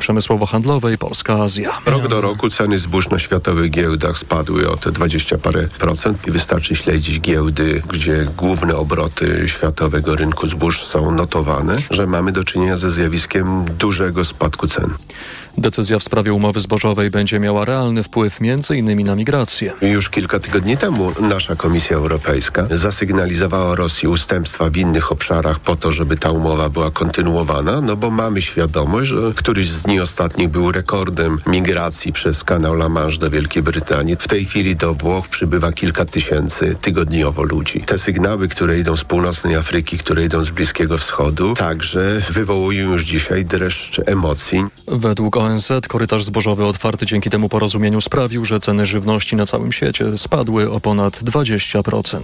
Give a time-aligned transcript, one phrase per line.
[0.00, 1.80] przemysłowo-handlowej Polska-Azja.
[1.86, 6.30] Rok do roku ceny zbóż na światowych giełdach spadły o te 20 parę procent i
[6.30, 12.76] wystarczy śledzić giełdy, gdzie główne obroty światowego rynku zbóż są notowane, że mamy do czynienia
[12.76, 14.94] ze zjawiskiem dużego spadku cen.
[15.58, 19.04] Decyzja w sprawie umowy zbożowej będzie miała realny wpływ m.in.
[19.04, 19.72] na migrację.
[19.82, 25.92] Już kilka tygodni temu nasza Komisja Europejska zasygnalizowała Rosji ustępstwa w innych obszarach po to,
[25.92, 30.72] żeby ta umowa była kontynuowana, no bo mamy świadomość, że któryś z dni ostatnich był
[30.72, 34.16] rekordem migracji przez kanał La Manche do Wielkiej Brytanii.
[34.20, 37.80] W tej chwili do Włoch przybywa kilka tysięcy tygodniowo ludzi.
[37.80, 43.04] Te sygnały, które idą z północnej Afryki, które idą z Bliskiego Wschodu, także wywołują już
[43.04, 44.64] dzisiaj dreszcz emocji.
[44.88, 50.18] Według ONZ korytarz zbożowy otwarty dzięki temu porozumieniu sprawił, że ceny żywności na całym świecie
[50.18, 52.20] spadły o ponad 20%.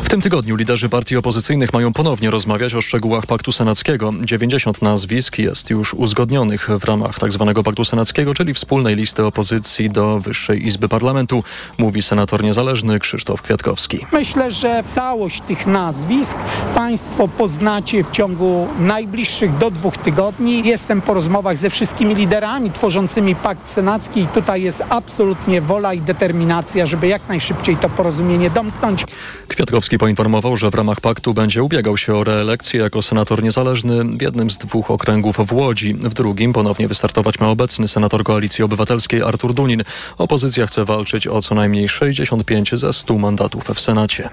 [0.00, 4.12] W tym tygodniu liderzy partii opozycyjnych mają ponownie rozmawiać o szczegółach paktu senackiego.
[4.24, 7.52] 90 nazwisk jest już uzgodnionych w ramach tzw.
[7.54, 11.44] Tak paktu senackiego, czyli wspólnej listy opozycji do Wyższej Izby Parlamentu,
[11.78, 14.06] mówi senator niezależny Krzysztof Kwiatkowski.
[14.12, 16.38] Myślę, że całość tych nazwisk
[16.74, 20.62] Państwo poznacie w ciągu najbliższych do dwóch tygodni.
[20.64, 26.00] Jestem po rozmowach ze wszystkimi liderami tworzącymi pakt senacki i tutaj jest absolutnie wola i
[26.00, 29.04] determinacja, żeby jak najszybciej to porozumienie domknąć.
[29.48, 34.22] Kwiatkowski poinformował, że w ramach paktu będzie ubiegał się o reelekcję jako senator niezależny w
[34.22, 35.94] jednym z dwóch okręgów w Łodzi.
[35.94, 39.82] W drugim ponownie wystartować ma obecny senator Koalicji Obywatelskiej Artur Dunin.
[40.18, 44.30] Opozycja chce walczyć o co najmniej 65 ze 100 mandatów w Senacie.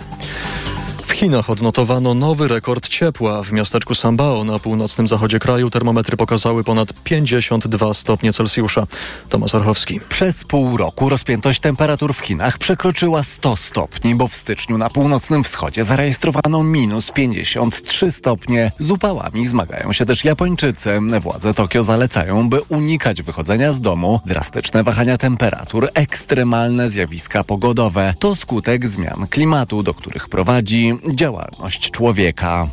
[1.08, 3.44] W Chinach odnotowano nowy rekord ciepła.
[3.44, 8.88] W miasteczku Sambao na północnym zachodzie kraju termometry pokazały ponad 52 stopnie Celsjusza.
[9.30, 10.00] Tomasz Archowski.
[10.10, 15.44] Przez pół roku rozpiętość temperatur w Chinach przekroczyła 100 stopni, bo w styczniu na północnym
[15.44, 18.72] wschodzie zarejestrowano minus 53 stopnie.
[18.80, 21.00] Z upałami zmagają się też Japończycy.
[21.22, 24.20] Władze Tokio zalecają, by unikać wychodzenia z domu.
[24.26, 32.68] Drastyczne wahania temperatur, ekstremalne zjawiska pogodowe to skutek zmian klimatu, do których prowadzi działalność człowieka.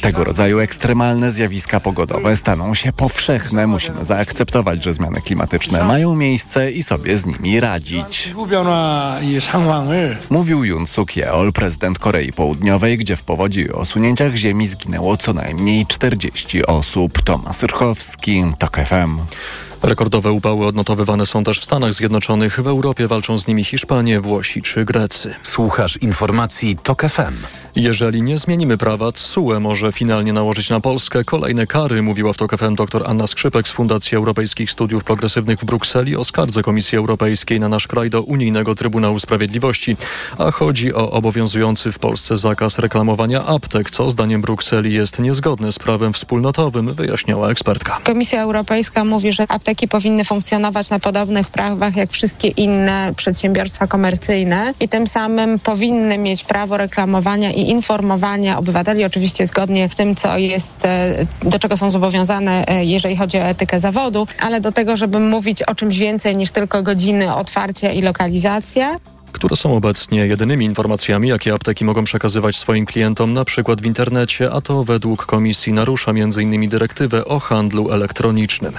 [0.00, 3.66] Tego rodzaju ekstremalne zjawiska pogodowe staną się powszechne.
[3.66, 8.34] Musimy zaakceptować, że zmiany klimatyczne mają miejsce i sobie z nimi radzić.
[10.30, 15.32] Mówił Yoon Suk Yeol, prezydent Korei Południowej, gdzie w powodzi i osunięciach ziemi zginęło co
[15.32, 17.22] najmniej 40 osób.
[17.22, 19.18] Tomasz Rchowski, TOK FM.
[19.86, 22.60] Rekordowe upały odnotowywane są też w Stanach Zjednoczonych.
[22.60, 25.34] W Europie walczą z nimi Hiszpanie, Włosi czy Grecy.
[25.42, 27.34] Słuchasz informacji TOK FM.
[27.76, 32.56] Jeżeli nie zmienimy prawa, TSUE może finalnie nałożyć na Polskę kolejne kary, mówiła w TOK
[32.58, 37.60] FM dr Anna Skrzypek z Fundacji Europejskich Studiów Progresywnych w Brukseli o skardze Komisji Europejskiej
[37.60, 39.96] na nasz kraj do Unijnego Trybunału Sprawiedliwości.
[40.38, 45.78] A chodzi o obowiązujący w Polsce zakaz reklamowania aptek, co zdaniem Brukseli jest niezgodne z
[45.78, 48.00] prawem wspólnotowym, wyjaśniała ekspertka.
[48.04, 54.74] Komisja Europejska mówi, że apteki powinny funkcjonować na podobnych prawach jak wszystkie inne przedsiębiorstwa komercyjne
[54.80, 60.38] i tym samym powinny mieć prawo reklamowania i informowania obywateli, oczywiście zgodnie z tym, co
[60.38, 60.82] jest,
[61.42, 65.74] do czego są zobowiązane, jeżeli chodzi o etykę zawodu, ale do tego, żeby mówić o
[65.74, 68.98] czymś więcej niż tylko godziny otwarcia i lokalizacja
[69.36, 74.50] które są obecnie jedynymi informacjami, jakie apteki mogą przekazywać swoim klientom, na przykład w internecie,
[74.50, 76.68] a to według komisji narusza m.in.
[76.68, 78.72] dyrektywę o handlu elektronicznym.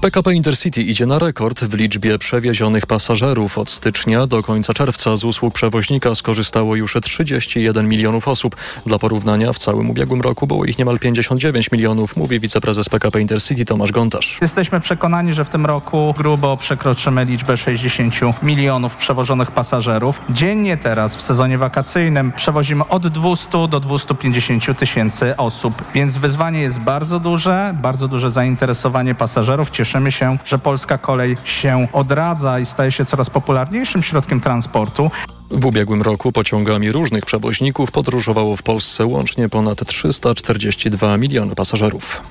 [0.00, 3.58] PKP Intercity idzie na rekord w liczbie przewiezionych pasażerów.
[3.58, 8.56] Od stycznia do końca czerwca z usług przewoźnika skorzystało już 31 milionów osób.
[8.86, 13.64] Dla porównania w całym ubiegłym roku było ich niemal 59 milionów, mówi wiceprezes PKP Intercity
[13.64, 14.38] Tomasz Gontarz.
[14.42, 20.20] Jesteśmy przekonani, że w tym roku grubo przekroczymy liczbę 60 milionów przewożonych pasażerów.
[20.30, 26.80] Dziennie teraz w sezonie wakacyjnym przewozimy od 200 do 250 tysięcy osób, więc wyzwanie jest
[26.80, 29.70] bardzo duże, bardzo duże zainteresowanie pasażerów.
[29.70, 35.10] Cieszymy cieszymy się, że polska kolej się odradza i staje się coraz popularniejszym środkiem transportu.
[35.50, 42.22] W ubiegłym roku pociągami różnych przewoźników podróżowało w Polsce łącznie ponad 342 miliony pasażerów.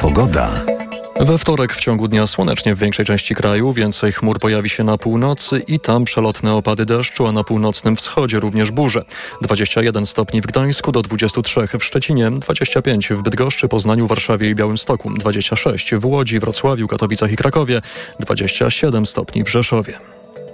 [0.00, 0.75] Pogoda.
[1.20, 4.98] We wtorek w ciągu dnia słonecznie w większej części kraju, więcej chmur pojawi się na
[4.98, 9.04] północy i tam przelotne opady deszczu, a na północnym wschodzie również burze.
[9.42, 15.10] 21 stopni w Gdańsku do 23 w Szczecinie, 25 w Bydgoszczy, Poznaniu, Warszawie i Białymstoku,
[15.10, 17.80] 26 w Łodzi, Wrocławiu, Katowicach i Krakowie,
[18.20, 19.98] 27 stopni w Rzeszowie.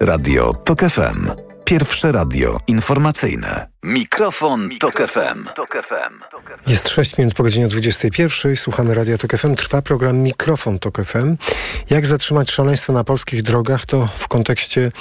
[0.00, 1.31] Radio TOK FM.
[1.65, 3.71] Pierwsze radio informacyjne.
[3.84, 5.49] Mikrofon, Tok FM.
[5.82, 6.19] FM.
[6.67, 8.56] Jest 6 minut po godzinie 21.
[8.56, 9.55] Słuchamy Radia Tok FM.
[9.56, 11.37] Trwa program Mikrofon Tok FM.
[11.90, 13.87] Jak zatrzymać szaleństwo na polskich drogach?
[13.87, 14.93] To w kontekście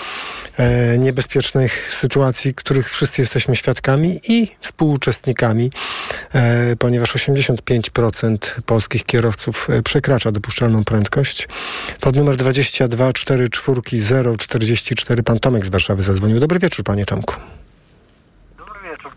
[0.57, 5.71] e, niebezpiecznych sytuacji, których wszyscy jesteśmy świadkami i współuczestnikami,
[6.33, 11.47] e, ponieważ 85% polskich kierowców e, przekracza dopuszczalną prędkość.
[11.99, 13.81] Pod numer 2244
[14.37, 16.39] 044 pan Tomek z Warszawy zadzwonił.
[16.39, 17.60] Dobry wieczór, panie Tomku.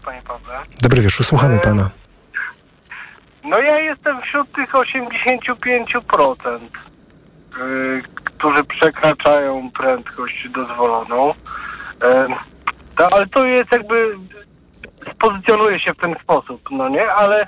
[0.05, 0.63] Panie Pawle.
[0.83, 1.91] Dobry wieczór, słuchamy E, pana.
[3.45, 6.59] No ja jestem wśród tych 85%,
[7.59, 11.35] y, którzy przekraczają prędkość dozwoloną.
[12.03, 12.27] E,
[12.97, 14.19] to, ale to jest jakby,
[15.15, 17.13] spozycjonuję się w ten sposób, no nie?
[17.13, 17.47] Ale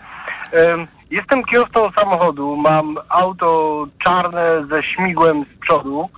[0.53, 6.09] em, jestem kierowcą samochodu, mam auto czarne ze śmigłem z przodu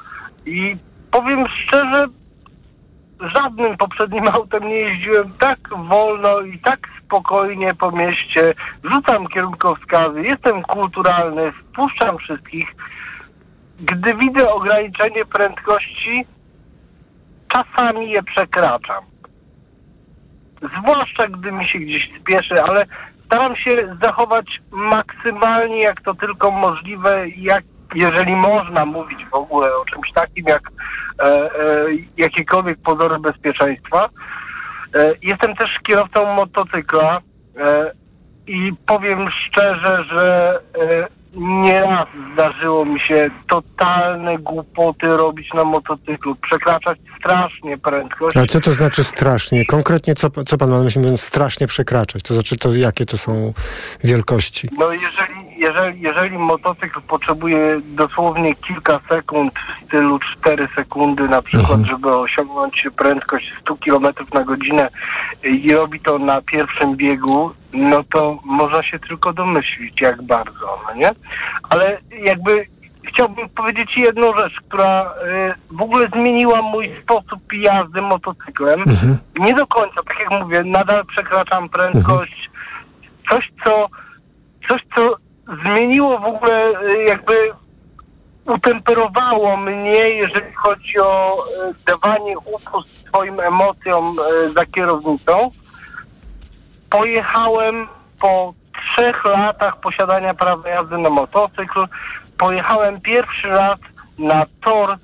[0.47, 0.77] i
[1.11, 2.07] powiem szczerze,
[3.21, 8.55] żadnym poprzednim autem nie jeździłem tak wolno i tak spokojnie po mieście.
[8.93, 12.75] Rzucam kierunkowskazy, jestem kulturalny, wpuszczam wszystkich.
[13.81, 16.25] Gdy widzę ograniczenie prędkości,
[17.49, 19.05] czasami je przekraczam.
[20.81, 22.87] Zwłaszcza gdy mi się gdzieś spieszy, ale
[23.27, 27.65] staram się zachować maksymalnie jak to tylko możliwe, jak
[27.95, 30.63] jeżeli można mówić w ogóle o czymś takim jak
[31.21, 31.51] e, e,
[32.17, 34.09] jakiekolwiek pozory bezpieczeństwa.
[34.95, 37.21] E, jestem też kierowcą motocykla
[38.47, 40.59] i powiem szczerze, że
[41.35, 48.37] nieraz zdarzyło mi się totalne głupoty robić na motocyklu, przekraczać strasznie prędkość.
[48.37, 49.67] A co to znaczy strasznie?
[49.67, 52.23] Konkretnie co, co pan ma na myśli mówiąc strasznie przekraczać?
[52.23, 53.53] To znaczy to jakie to są
[54.05, 54.69] wielkości?
[54.79, 61.81] No jeżeli, jeżeli, jeżeli motocykl potrzebuje dosłownie kilka sekund w stylu 4 sekundy na przykład,
[61.81, 64.89] żeby osiągnąć prędkość 100 km na godzinę
[65.45, 70.95] i robi to na pierwszym biegu, no to można się tylko domyślić jak bardzo, no
[70.95, 71.11] nie?
[71.71, 72.67] Ale jakby
[73.09, 78.81] chciałbym powiedzieć jedną rzecz, która y, w ogóle zmieniła mój sposób jazdy motocyklem.
[79.39, 82.51] Nie do końca, tak jak mówię, nadal przekraczam prędkość.
[83.31, 83.89] Coś, co
[84.69, 85.17] coś, co
[85.49, 87.53] zmieniło w ogóle y, jakby
[88.45, 91.37] utemperowało mnie, jeżeli chodzi o
[91.71, 95.51] y, dawanie upust swoim emocjom y, za kierownicą.
[96.91, 97.87] Pojechałem
[98.21, 101.87] po trzech latach posiadania prawa jazdy na motocykl.
[102.39, 103.79] Pojechałem pierwszy raz
[104.19, 104.97] na tor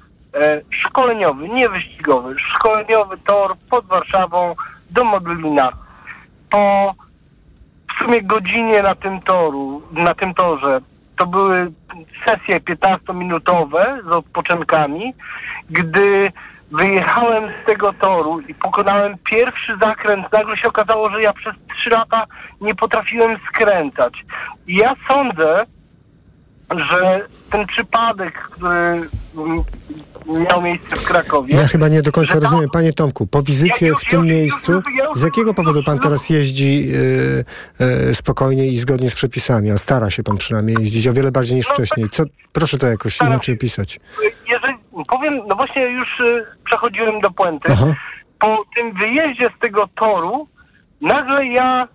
[0.70, 4.54] szkoleniowy, nie wyścigowy, szkoleniowy tor pod Warszawą
[4.90, 5.72] do Modlina.
[6.50, 6.94] Po
[7.94, 10.80] w sumie godzinie na tym toru, na tym torze.
[11.16, 11.72] To były
[12.26, 15.14] sesje 15-minutowe z odpoczynkami.
[15.70, 16.32] Gdy
[16.70, 21.90] wyjechałem z tego toru i pokonałem pierwszy zakręt, nagle się okazało, że ja przez 3
[21.90, 22.24] lata
[22.60, 24.14] nie potrafiłem skręcać.
[24.66, 25.66] I ja sądzę,
[26.70, 29.00] że ten przypadek, który
[30.50, 31.56] miał miejsce w Krakowie...
[31.56, 32.70] Ja chyba nie do końca tam- rozumiem.
[32.72, 34.82] Panie Tomku, po wizycie Ja w tym miejscu,
[35.14, 36.88] z jakiego powodu pan teraz jeździ
[37.80, 39.70] e, e, spokojnie i zgodnie z przepisami?
[39.70, 42.08] A stara się pan przynajmniej jeździć o wiele bardziej niż No, wcześniej.
[42.08, 42.22] Co,
[42.52, 43.58] proszę to jakoś inaczej się.
[43.58, 44.00] opisać.
[44.48, 44.74] jeżeli
[45.08, 47.68] powiem, no właśnie już y, przechodziłem do puenty.
[47.72, 47.86] Aha.
[48.38, 50.48] Po tym wyjeździe z tego toru,
[51.00, 51.88] nagle ja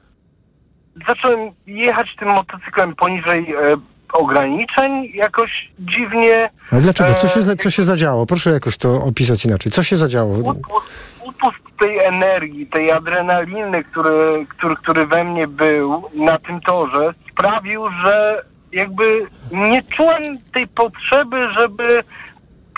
[1.07, 3.75] zacząłem jechać tym motocyklem poniżej e,
[4.14, 6.50] ograniczeń, jakoś dziwnie.
[6.72, 7.14] Ale dlaczego?
[7.14, 8.26] Co się, E, co się zadziało?
[8.26, 9.72] Proszę jakoś to opisać inaczej.
[9.72, 10.38] Co się zadziało?
[10.38, 10.60] upust,
[11.24, 17.90] upust tej energii, tej adrenaliny, który, który, który we mnie był na tym torze, sprawił,
[18.06, 22.04] że jakby nie czułem tej potrzeby, żeby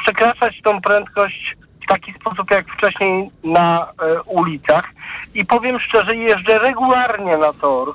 [0.03, 4.85] przekraczać tą prędkość w taki sposób jak wcześniej na e, ulicach.
[5.33, 7.93] I powiem szczerze, jeżdżę regularnie na tor.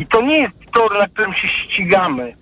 [0.00, 2.36] I to nie jest tor, na którym się ścigamy.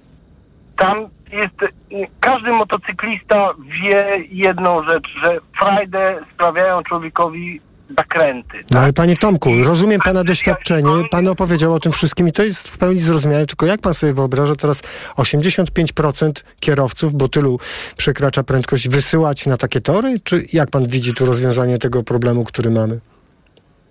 [0.77, 1.75] Tam jest,
[2.21, 3.49] każdy motocyklista
[3.83, 7.61] wie jedną rzecz, że frajdę sprawiają człowiekowi
[7.99, 8.61] zakręty.
[8.71, 12.69] No ale panie Tomku, rozumiem pana doświadczenie, pan opowiedział o tym wszystkim i to jest
[12.69, 14.83] w pełni zrozumiałe, tylko jak pan sobie wyobraża teraz
[15.17, 17.59] 85% kierowców, bo tylu
[17.97, 20.21] przekracza prędkość, wysyłać na takie tory?
[20.25, 23.01] Czy jak pan widzi tu rozwiązanie tego problemu, który mamy?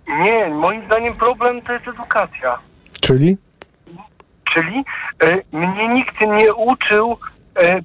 [0.08, 2.58] Nie, moim zdaniem problem to jest edukacja.
[3.02, 3.36] Czyli?
[4.54, 4.84] Czyli
[5.22, 7.16] e, mnie nikt nie uczył
[7.62, 7.80] e,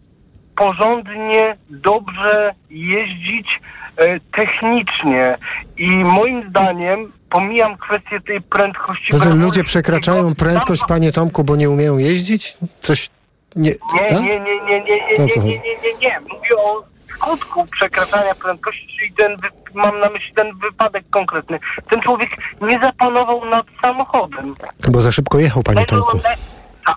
[0.55, 3.61] porządnie, dobrze jeździć
[3.97, 5.37] e, technicznie.
[5.77, 9.11] I moim zdaniem, pomijam kwestię tej prędkości...
[9.11, 12.57] To, brakowi ludzie przekraczają prędkość, panie Tomku, bo nie umieją jeździć?
[12.79, 13.09] Coś
[13.55, 13.71] nie...
[13.93, 14.19] Nie, tak?
[14.19, 16.19] nie, nie, nie, nie, nie, nie, nie, nie, nie, nie.
[16.19, 19.37] Mówię o skutku przekraczania prędkości, czyli ten,
[19.73, 21.59] mam na myśli ten wypadek konkretny,
[21.89, 22.29] ten człowiek
[22.61, 24.55] nie zapanował nad samochodem.
[24.89, 26.19] Bo za szybko jechał, panie Tomku.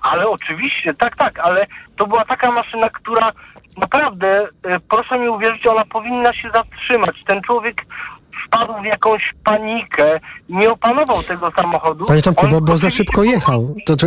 [0.02, 3.32] ale oczywiście, tak, tak, ale to była taka maszyna, która
[3.76, 7.16] naprawdę, e, proszę mi uwierzyć, ona powinna się zatrzymać.
[7.26, 7.86] Ten człowiek
[8.50, 12.04] wpadł w jakąś panikę, nie opanował tego samochodu.
[12.06, 13.74] Panie Tomku, bo, bo za szybko jechał.
[13.86, 14.06] To, to,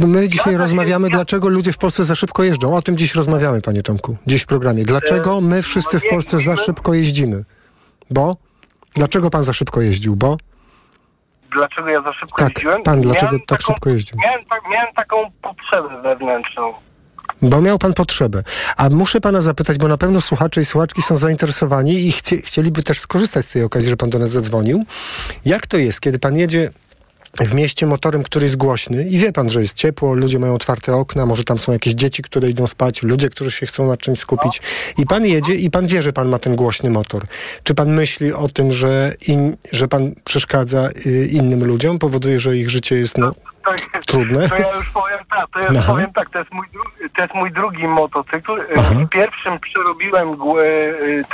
[0.00, 2.76] to my dzisiaj Ja- rozmawiamy, ja- dlaczego ludzie w Polsce za szybko jeżdżą.
[2.76, 4.16] O tym dziś rozmawiamy, panie Tomku.
[4.26, 4.84] Dziś w programie.
[4.84, 7.44] Dlaczego my wszyscy w nie Polsce za szybko jeździmy?
[8.10, 8.36] Bo?
[8.94, 10.16] Dlaczego pan za szybko jeździł?
[10.16, 10.36] Bo?
[11.52, 12.82] Dlaczego ja za szybko Tak, jeździłem?
[12.82, 14.18] pan dlaczego Miałem tak szybko jeździł?
[14.18, 14.40] Miałem,
[14.70, 16.72] miałem taką potrzebę wewnętrzną.
[17.42, 18.42] Bo miał pan potrzebę.
[18.76, 22.82] A muszę pana zapytać, bo na pewno słuchacze i słuchaczki są zainteresowani i chcie, chcieliby
[22.82, 24.84] też skorzystać z tej okazji, że pan do nas zadzwonił.
[25.44, 26.70] Jak to jest, kiedy pan jedzie
[27.40, 30.94] w mieście motorem, który jest głośny i wie pan, że jest ciepło, ludzie mają otwarte
[30.94, 34.18] okna, może tam są jakieś dzieci, które idą spać, ludzie, którzy się chcą na czymś
[34.18, 34.62] skupić
[34.98, 37.22] i pan jedzie i pan wie, że pan ma ten głośny motor.
[37.62, 42.56] Czy pan myśli o tym, że, in, że pan przeszkadza y, innym ludziom, powoduje, że
[42.56, 43.30] ich życie jest no,
[43.66, 44.48] To jest, Trudne?
[44.48, 45.92] To ja już powiem tak, to ja już Aha.
[45.92, 46.66] powiem tak, to jest mój,
[47.16, 48.52] to jest mój drugi motocykl.
[48.60, 48.94] E, Aha.
[49.06, 50.34] W pierwszym przerobiłem e,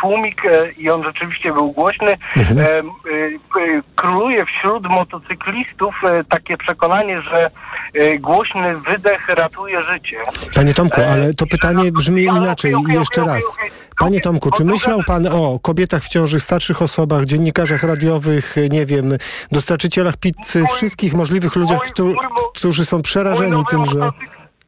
[0.00, 2.18] tłumik e, i on rzeczywiście był głośny.
[2.36, 2.90] Mhm.
[3.96, 5.94] Króluje wśród motocyklistów
[6.28, 7.50] takie przekonanie, że
[8.20, 10.16] głośny wydech ratuje życie.
[10.54, 13.56] Panie Tomku, ale to pytanie brzmi inaczej okej, jeszcze raz.
[13.98, 18.86] Panie Tomku, czy myślał rzecz- pan o kobietach w ciąży, starszych osobach, dziennikarzach radiowych, nie
[18.86, 19.12] wiem,
[19.52, 22.21] dostarczycielach pizzy, wszystkich możliwych ludziach, mój- któ- mój mo-
[22.54, 24.10] którzy są przerażeni tym, że...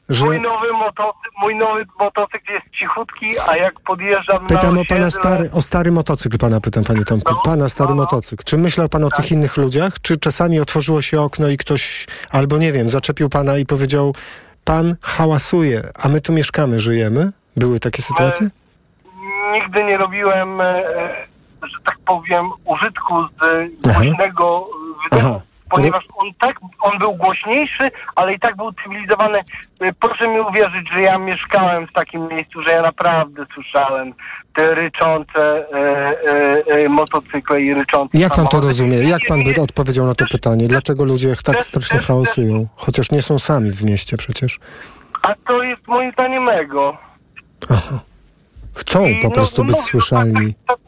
[0.08, 0.24] że...
[0.24, 5.10] Mój nowy, motocykl, mój nowy motocykl jest cichutki, a jak podjeżdżam Pytam na o pana
[5.10, 7.32] stary, o stary motocykl, pana pytam, panie Tomku.
[7.32, 8.02] No, Pana stary no, no.
[8.02, 8.44] motocykl.
[8.44, 9.92] Czy myślał pan o tych innych ludziach?
[10.02, 14.14] Czy czasami otworzyło się okno i ktoś, albo nie wiem, zaczepił pana i powiedział,
[14.64, 17.32] pan hałasuje, a my tu mieszkamy, żyjemy?
[17.56, 18.50] Były takie sytuacje?
[19.54, 21.26] nigdy nie robiłem, e, e,
[21.62, 25.40] że tak powiem, użytku z e, głośnego e, wydechu.
[25.70, 29.38] Ponieważ on tak, on był głośniejszy, ale i tak był cywilizowany.
[29.80, 34.14] E, Proszę mi uwierzyć, że ja mieszkałem w takim miejscu, że ja naprawdę słyszałem
[34.54, 38.96] te ryczące e, e, motocykle i ryczące Jak pan to rozumie?
[38.96, 40.68] Jak pan by odpowiedział na to pytanie?
[40.68, 42.66] Dlaczego ludzie tak strasznie hałasują?
[42.76, 44.58] Chociaż nie są sami w mieście przecież.
[45.22, 46.96] A to jest moim zdaniem ego.
[48.74, 50.54] Chcą I po no- prostu no być mówię, słyszalni.
[50.66, 50.78] Tak,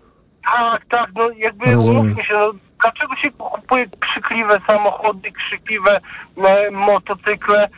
[0.52, 2.00] tak, tak, no jakby Rozumiem.
[2.00, 2.52] umówmy się, no,
[2.83, 6.00] dlaczego się kupuje krzykliwe samochody, krzykliwe
[6.37, 7.68] e, motocykle?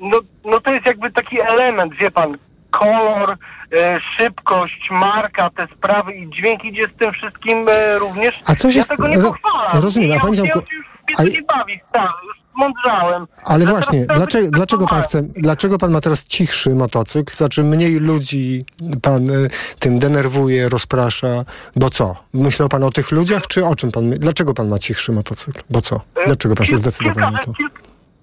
[0.00, 2.38] No, no to jest jakby taki element, wie pan,
[2.70, 3.36] kolor,
[3.78, 8.40] e, szybkość, marka, te sprawy i dźwięk idzie z tym wszystkim e, również.
[8.46, 9.82] A coś ja jest- tego nie pochwalam.
[9.82, 10.68] rozumiem, a ja, panie ja, Tomku,
[11.10, 12.12] już mnie bawi, tak,
[12.58, 13.26] mądrzałem.
[13.44, 17.36] Ale Ja właśnie, dlaczego, dlaczego pan chce, dlaczego pan ma teraz cichszy motocykl?
[17.36, 18.64] Znaczy mniej ludzi
[19.02, 19.48] pan y,
[19.78, 21.44] tym denerwuje, rozprasza,
[21.76, 22.16] bo co?
[22.34, 25.60] Myślał pan o tych ludziach, czy o czym pan, dlaczego pan ma cichszy motocykl?
[25.70, 26.00] Bo co?
[26.14, 27.52] E, Dlaczego pan się kil- zdecydował na to?
[27.52, 27.68] Kil,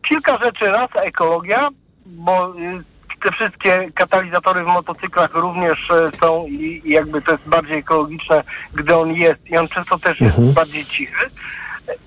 [0.10, 0.66] kilka rzeczy.
[0.66, 1.70] Raz ekologia,
[2.06, 2.84] bo y,
[3.24, 8.44] te wszystkie katalizatory w motocyklach również e, są i, i jakby to jest bardziej ekologiczne,
[8.74, 10.54] gdy on jest i on często też jest Mhm.
[10.54, 11.26] bardziej cichy.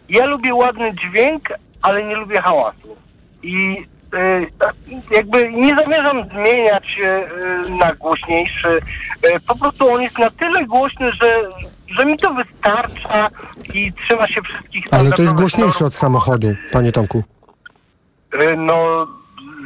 [0.09, 1.43] Ja lubię ładny dźwięk,
[1.83, 2.97] ale nie lubię hałasu.
[3.43, 4.47] I y,
[5.11, 6.99] jakby nie zamierzam zmieniać
[7.69, 8.69] y, na głośniejszy.
[8.69, 11.43] Y, po prostu on jest na tyle głośny, że,
[11.99, 13.29] że mi to wystarcza
[13.75, 17.23] i trzyma się wszystkich Ale to jest głośniejszy od samochodu, panie Tomku.
[18.57, 19.07] No,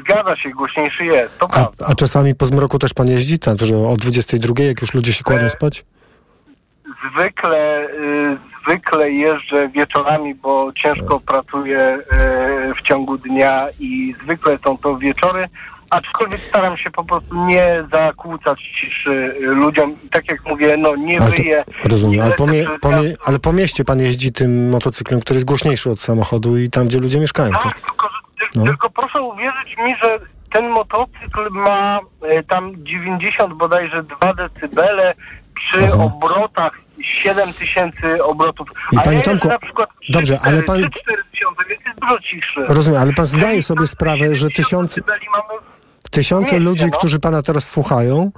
[0.01, 1.87] zgadza się, głośniejszy jest, to A, prawda.
[1.89, 5.25] a czasami po zmroku też pan jeździ, tak, że o 22, jak już ludzie się
[5.25, 5.85] kładą E, spać?
[7.15, 14.79] Zwykle, y, zwykle jeżdżę wieczorami, bo ciężko pracuję y, w ciągu dnia i zwykle są
[14.79, 15.49] to wieczory,
[15.91, 19.97] aczkolwiek staram się po prostu nie zakłócać ciszy y, ludziom.
[20.05, 21.65] I tak jak mówię, no nie Ale wyję.
[21.91, 25.47] rozumiem, ale po, mie, po, mie, ale po mieście pan jeździ tym motocyklem, który jest
[25.47, 27.53] głośniejszy od samochodu i tam, gdzie ludzie mieszkają.
[27.53, 28.09] To, Tak, tylko,
[28.57, 28.65] No.
[28.65, 30.19] tylko proszę uwierzyć mi, że
[30.53, 35.15] ten motocykl ma e, tam 90 bodajże 2 decybele
[35.71, 36.05] przy Aha.
[36.05, 38.69] obrotach 7 tysięcy obrotów.
[38.93, 41.65] I A panie ja Tomku, na przykład 3, dobrze, ale 4, pan- 3, 4 tysiące,
[41.69, 42.75] więc jest dużo cichszy.
[42.75, 45.01] rozumiem, ale pan zdaje sobie sprawę, że 70 tysiące,
[46.11, 46.99] tysiące ludzi, no.
[46.99, 48.31] którzy pana teraz słuchają,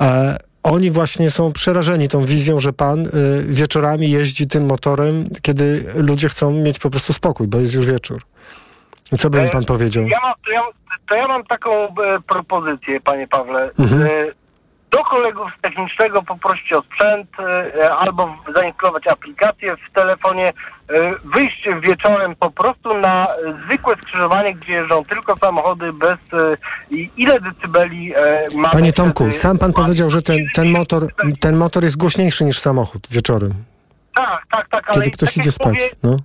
[0.00, 3.10] e, oni właśnie są przerażeni tą wizją, że pan y,
[3.46, 8.22] wieczorami jeździ tym motorem, kiedy ludzie chcą mieć po prostu spokój, bo jest już wieczór.
[9.12, 10.04] I Co by mi E, pan powiedział?
[10.08, 10.60] Ja mam, to, ja,
[11.08, 11.88] to ja mam taką e,
[12.28, 13.70] propozycję, panie Pawle.
[13.78, 14.02] Mhm.
[14.02, 14.08] E,
[14.90, 20.52] do kolegów z technicznego poprosić o sprzęt e, albo zainstalować aplikację w telefonie, e,
[21.24, 23.28] wyjść wieczorem po prostu na
[23.66, 26.56] zwykłe skrzyżowanie, gdzie jeżdżą tylko samochody bez e,
[26.90, 28.14] i ile decybeli
[28.56, 31.02] mamy Panie Tomku, sam pan powiedział, że ten, ten, motor,
[31.40, 33.52] ten motor jest głośniejszy niż samochód wieczorem,
[34.14, 35.72] Tak, tak, tak, ale kiedy ktoś tak idzie spać.
[35.72, 36.16] mówię, No.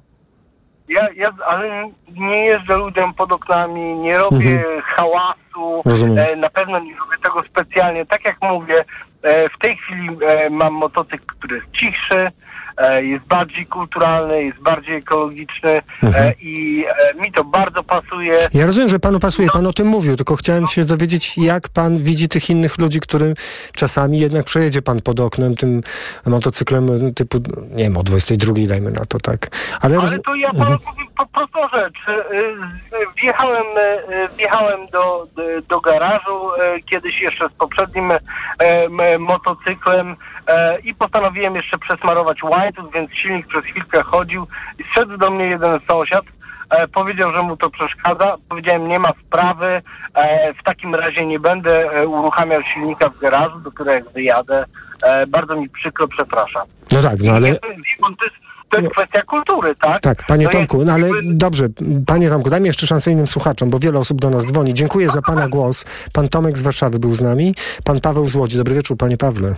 [0.93, 5.81] Ja, ja, ale nie jeżdżę ludziom pod oknami, nie robię hałasu, Mhm.
[5.85, 6.25] Rozumiem.
[6.31, 8.05] e, na pewno nie robię tego specjalnie.
[8.05, 8.85] Tak jak mówię,
[9.23, 12.31] e, w tej chwili e, mam motocykl, który jest cichszy,
[13.01, 16.25] jest bardziej kulturalny, jest bardziej ekologiczny Mhm.
[16.27, 18.34] e, i e, mi to bardzo pasuje.
[18.53, 21.98] Ja rozumiem, że panu pasuje, pan o tym mówił, tylko chciałem się dowiedzieć, jak pan
[21.98, 23.34] widzi tych innych ludzi, którym
[23.75, 25.82] czasami jednak przejedzie pan pod oknem tym
[26.25, 27.38] motocyklem e, typu,
[27.72, 29.48] nie wiem, o 22 dajmy na to, tak.
[29.82, 29.98] Ale.
[29.98, 32.08] Ale to ja panu powiem po prostą rzecz.
[32.08, 32.55] Y,
[33.22, 35.27] Wjechałem, y, wjechałem do,
[35.70, 38.12] do, garażu y, kiedyś jeszcze z poprzednim
[39.20, 40.15] motocyklem
[40.84, 44.48] i postanowiłem jeszcze przesmarować łańcuch, więc silnik przez chwilkę chodził
[44.79, 46.25] i zszedł do mnie jeden sąsiad.
[46.93, 48.36] Powiedział, że mu to przeszkadza.
[48.50, 49.82] Powiedziałem, nie ma sprawy.
[50.60, 54.65] W takim razie nie będę uruchamiał silnika w garażu, do którego wyjadę.
[55.27, 56.67] Bardzo mi przykro, przepraszam.
[56.91, 57.48] No tak, no ale...
[58.74, 60.01] To jest- jest, jest kwestia kultury, tak?
[60.01, 61.65] Tak, panie To jest Tomku, no ale dobrze,
[62.08, 64.74] panie Tomku, dajmy jeszcze szansę innym słuchaczom, bo wiele osób do nas dzwoni.
[64.74, 65.86] Dziękuję za pana głos.
[66.13, 68.58] Pan Tomek z Warszawy był z nami, pan Paweł z Łodzi.
[68.58, 69.56] Dobry wieczór, panie Pawle.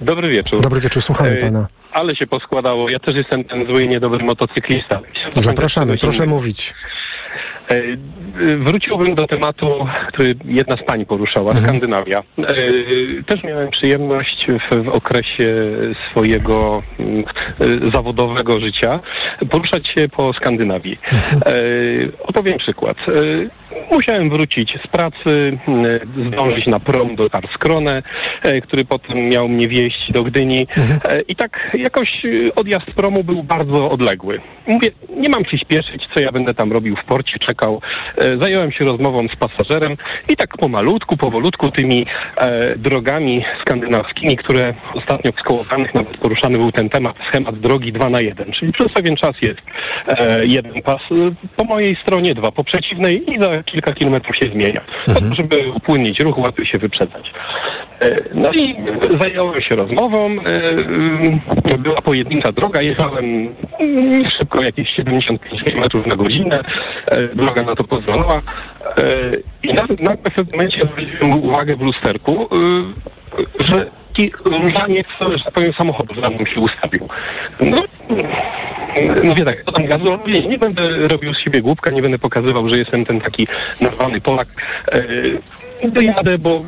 [0.00, 0.60] Dobry wieczór.
[0.60, 1.66] Dobry wieczór, słuchamy E, pana.
[1.92, 2.90] Ale się poskładało.
[2.90, 5.00] Ja też jestem ten zły i niedobry motocyklista.
[5.36, 6.74] Zapraszamy, proszę mówić.
[7.70, 7.82] E,
[8.56, 11.66] Wróciłbym do tematu, który jedna z pań poruszała, Mhm.
[11.66, 12.22] Skandynawia.
[12.38, 12.44] E,
[13.26, 15.54] Też miałem przyjemność w, w okresie
[16.10, 17.24] swojego mm,
[17.60, 19.00] e, zawodowego życia
[19.50, 20.98] poruszać się po Skandynawii.
[21.12, 21.42] Mhm.
[22.20, 22.96] Opowiem przykład.
[23.90, 25.84] Musiałem wrócić z pracy, mm,
[26.32, 28.02] zdążyć na prom do Karlskrone,
[28.42, 30.66] e, który potem miał mnie wieść do Gdyni.
[30.76, 31.20] Mhm.
[31.28, 32.22] I tak jakoś
[32.56, 34.40] odjazd promu był bardzo odległy.
[34.66, 37.80] Mówię, nie mam się śpieszyć, co ja będę tam robił w porcie, czekał.
[38.18, 39.92] E, Zająłem się rozmową z pasażerem
[40.28, 42.06] i tak pomalutku, powolutku tymi
[42.36, 48.08] e, drogami skandynawskimi, które ostatnio w skołowanych nawet poruszany był ten temat, schemat drogi 2
[48.08, 49.60] na 1, czyli przez pewien czas jest
[50.08, 51.14] e, jeden pas e,
[51.56, 54.80] po mojej stronie, dwa po przeciwnej i za kilka kilometrów się zmienia.
[55.06, 57.30] Po to, żeby upłynnić ruch, łatwiej się wyprzedzać.
[58.00, 58.76] E, No i
[59.20, 60.26] zająłem się rozmową.
[60.30, 63.48] e, Była pojedyncza droga, jechałem
[63.80, 66.60] mm, szybko, jakieś 75 km na godzinę.
[67.44, 68.36] Droga na to pozwalała.
[68.36, 68.42] E,
[69.62, 72.48] I nagle w pewnym momencie zwróciłem uwagę w lusterku,
[73.60, 77.08] e, że taki różaniec, że tak powiem, samochodu za mną się ustawił.
[77.60, 77.76] No,
[79.24, 82.68] Mówię tak, to tam gazu, mówię, nie będę robił z siebie głupka, nie będę pokazywał,
[82.68, 83.46] że jestem ten taki
[83.80, 84.48] normalny Polak.
[85.82, 86.60] E, dojadę, bo,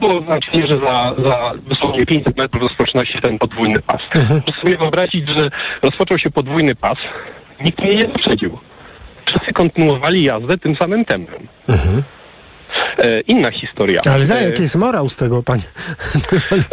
[0.00, 4.00] bo znaczy, że za, za dosłownie 500 metrów rozpoczyna się ten podwójny pas.
[4.12, 5.48] Proszę sobie wyobrazić, że
[5.82, 6.98] rozpoczął się podwójny pas,
[7.64, 8.58] nikt mnie nie wyprzedził.
[9.30, 11.48] Wszyscy kontynuowali jazdę tym samym tempem.
[12.98, 14.00] E, inna historia.
[14.14, 15.62] Ale za E, jaki jest morał z tego, panie,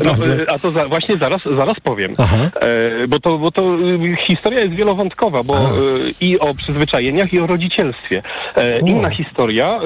[0.06, 2.14] no, e, a to za, właśnie zaraz, zaraz powiem.
[2.18, 2.50] Aha.
[2.60, 5.68] E, bo to, bo to e, historia jest wielowątkowa, bo e,
[6.22, 8.24] i o przyzwyczajeniach, i o rodzicielstwie.
[8.56, 9.80] E, inna historia, e,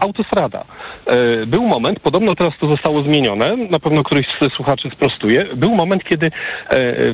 [0.00, 0.64] autostrada.
[1.46, 6.04] Był moment, podobno teraz to zostało zmienione, na pewno któryś z słuchaczy sprostuje, był moment,
[6.04, 6.30] kiedy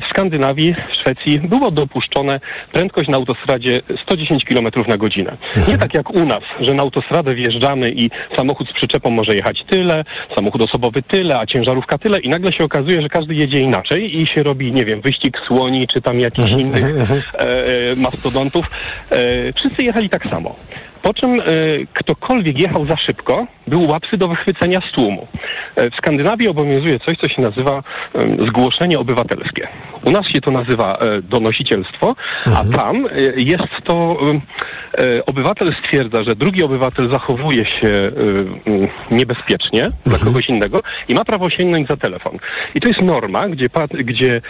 [0.01, 2.39] w Skandynawii, w Szwecji było dopuszczone
[2.71, 5.37] prędkość na autostradzie 110 km na godzinę.
[5.67, 7.35] Nie tak jak u nas, że na autostradę
[7.89, 10.03] i samochód z przyczepą może jechać tyle,
[10.35, 14.27] samochód osobowy tyle, a ciężarówka tyle i nagle się okazuje, że każdy jedzie inaczej i
[14.27, 18.71] się robi, nie wiem, wyścig słoni czy tam jakichś innych e, e, mastodontów.
[19.09, 20.55] E, wszyscy jechali tak samo.
[21.01, 21.43] Po czym e,
[21.93, 25.27] ktokolwiek jechał za szybko, był łatwy do wychwycenia z tłumu.
[25.75, 27.83] E, w Skandynawii obowiązuje coś, co się nazywa
[28.15, 29.67] e, zgłoszenie obywatelskie.
[30.03, 34.17] U nas się to nazywa e, donosicielstwo, a tam e, jest to
[34.97, 38.11] e, obywatel stwierdza, że drugi obywatel zachowuje się
[39.11, 42.37] niebezpiecznie dla kogoś innego i ma prawo sięgnąć za telefon.
[42.75, 44.41] I to jest norma, gdzie, gdzie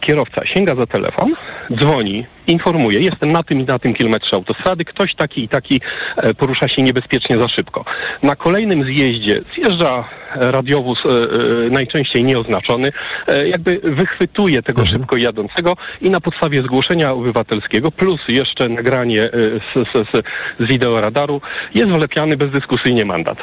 [0.00, 1.34] kierowca sięga za telefon,
[1.72, 5.80] dzwoni, informuje, jestem na tym i na tym kilometrze autostrady, ktoś taki i taki
[6.16, 7.84] e, porusza się niebezpiecznie za szybko.
[8.22, 10.04] Na kolejnym zjeździe zjeżdża
[10.40, 12.92] radiowóz e, e, najczęściej nieoznaczony,
[13.28, 19.74] e, jakby wychwytuje tego szybko jadącego i na podstawie zgłoszenia obywatelskiego plus jeszcze nagranie z,
[19.74, 20.26] z, z,
[20.60, 21.40] z wideoradaru
[21.74, 23.38] jest wlepiany bezdyskusyjnie mandat.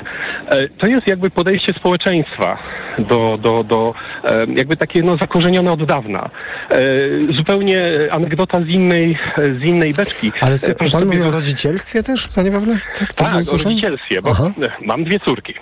[0.78, 2.58] To jest jakby podejście społeczeństwa
[3.00, 3.94] do, do, do
[4.56, 6.30] jakby takie no, zakorzenione od dawna.
[7.38, 10.32] Zupełnie anegdota z innej, z innej beczki.
[10.42, 12.80] Ale pan sobie mówi o rodzicielstwie też, panie Pawle?
[13.00, 13.64] Tak, tak, o słyszałem?
[13.64, 14.52] rodzicielstwie, bo Aha.
[14.82, 15.54] mam dwie córki.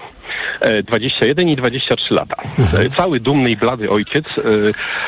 [0.62, 2.36] E, 21 i 23 lata.
[2.86, 4.26] E, Cały dumny i blady ojciec.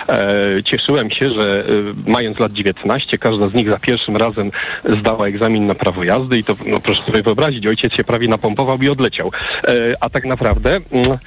[0.10, 0.14] e,
[0.58, 1.64] e, Cieszyłem się, że e,
[2.12, 4.52] mając lat 19, każda z nich za pierwszym razem
[5.00, 8.78] zdała egzamin na prawo jazdy i to, no proszę sobie wyobrazić, ojciec się prawie napompował
[8.82, 9.32] i odleciał.
[9.68, 10.80] E, A tak naprawdę...
[10.92, 11.18] mm,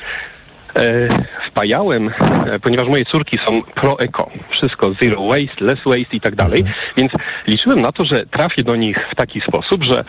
[0.77, 1.09] E,
[1.51, 2.11] wpajałem,
[2.47, 6.65] e, ponieważ moje córki są pro-eko, wszystko zero waste, less waste i tak dalej,
[6.97, 7.12] więc
[7.47, 10.05] liczyłem na to, że trafię do nich w taki sposób, że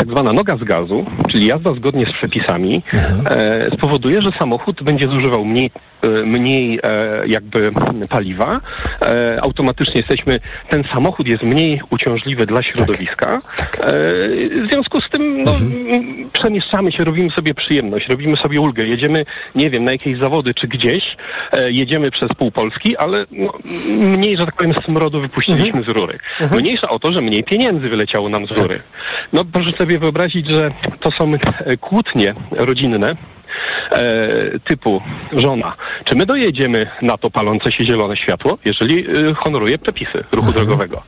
[0.00, 2.82] tak zwana noga z gazu, czyli jazda zgodnie z przepisami,
[3.26, 5.70] e, spowoduje, że samochód będzie zużywał mniej,
[6.02, 7.70] e, mniej e, jakby
[8.08, 8.60] paliwa.
[9.02, 13.34] E, automatycznie jesteśmy, ten samochód jest mniej uciążliwy dla środowiska.
[13.34, 13.40] E,
[14.64, 19.24] w związku z tym no, m, przemieszczamy się, robimy sobie przyjemność, robimy sobie ulgę, jedziemy,
[19.54, 21.04] nie wiem, na jakieś zawody czy gdzieś,
[21.52, 23.52] e, jedziemy przez pół Polski, ale no,
[23.98, 26.18] mniej, że tak powiem, smrodu wypuściliśmy z rury.
[26.56, 28.80] Mniejsza o to, że mniej pieniędzy wyleciało nam z rury.
[29.32, 30.68] No proszę sobie wyobrazić, że
[31.00, 33.16] to są e, kłótnie rodzinne,
[34.64, 40.24] typu żona, czy my dojedziemy na to palące się zielone światło, jeżeli e, honoruje przepisy
[40.32, 41.02] ruchu drogowego.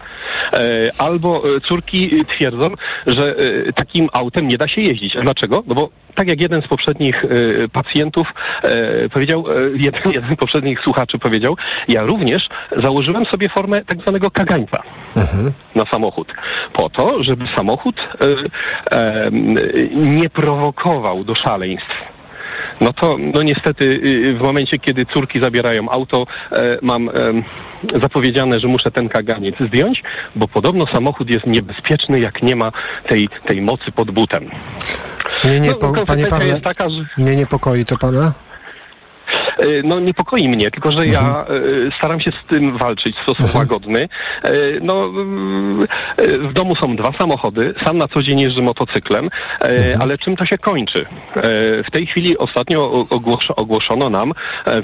[0.52, 0.58] E,
[0.98, 2.70] albo e, córki twierdzą,
[3.06, 3.34] że
[3.68, 5.16] e, takim autem nie da się jeździć.
[5.16, 5.62] A dlaczego?
[5.66, 7.28] No bo tak jak jeden z poprzednich e,
[7.68, 8.28] pacjentów
[8.62, 11.56] e, powiedział, e, jeden, jeden z poprzednich słuchaczy powiedział,
[11.88, 12.48] ja również
[12.82, 14.82] założyłem sobie formę tak zwanego kagańca
[15.74, 16.34] na samochód.
[16.72, 19.30] Po to, żeby samochód e, e,
[19.92, 22.11] nie prowokował do szaleństw.
[22.82, 27.10] No to, no niestety, y, w momencie, kiedy córki zabierają auto, e, mam
[28.02, 30.02] zapowiedziane, że muszę ten kaganiec zdjąć,
[30.36, 32.72] bo podobno samochód jest niebezpieczny, jak nie ma
[33.08, 34.50] tej, tej mocy pod butem.
[35.44, 37.04] Nie, nie, No, po, panie Pawle, taka, że...
[37.18, 38.32] nie niepokoi to pana?
[39.62, 43.54] E, No niepokoi mnie, tylko że ja e, staram się z tym walczyć w sposób
[43.54, 44.08] łagodny.
[44.44, 44.50] E,
[44.82, 45.86] No mm,
[46.48, 50.46] w domu są dwa samochody, sam na co dzień jeżdżę motocyklem, e, ale czym to
[50.46, 51.06] się kończy?
[51.86, 53.06] W tej chwili ostatnio
[53.56, 54.32] ogłoszono nam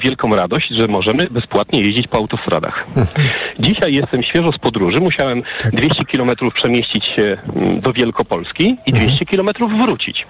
[0.03, 2.87] wielką radość, że możemy bezpłatnie jeździć po autostradach.
[3.59, 9.27] Dzisiaj jestem świeżo z podróży, musiałem 200 kilometrów przemieścić się mm, do Wielkopolski i 200
[9.27, 10.27] kilometrów wrócić.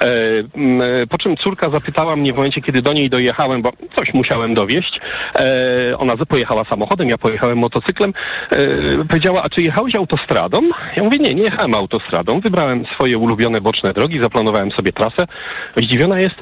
[0.00, 4.14] M, e, po czym córka zapytała mnie w momencie, kiedy do niej dojechałem, bo coś
[4.14, 5.00] musiałem dowieść.
[5.34, 8.12] E, ona pojechała samochodem, ja pojechałem motocyklem.
[8.50, 10.60] E, powiedziała, a czy jechałeś autostradą?
[10.96, 12.40] Ja mówię, nie, nie jechałem autostradą.
[12.40, 15.26] Wybrałem swoje ulubione boczne drogi, zaplanowałem sobie trasę.
[15.76, 16.36] Zdziwiona jest,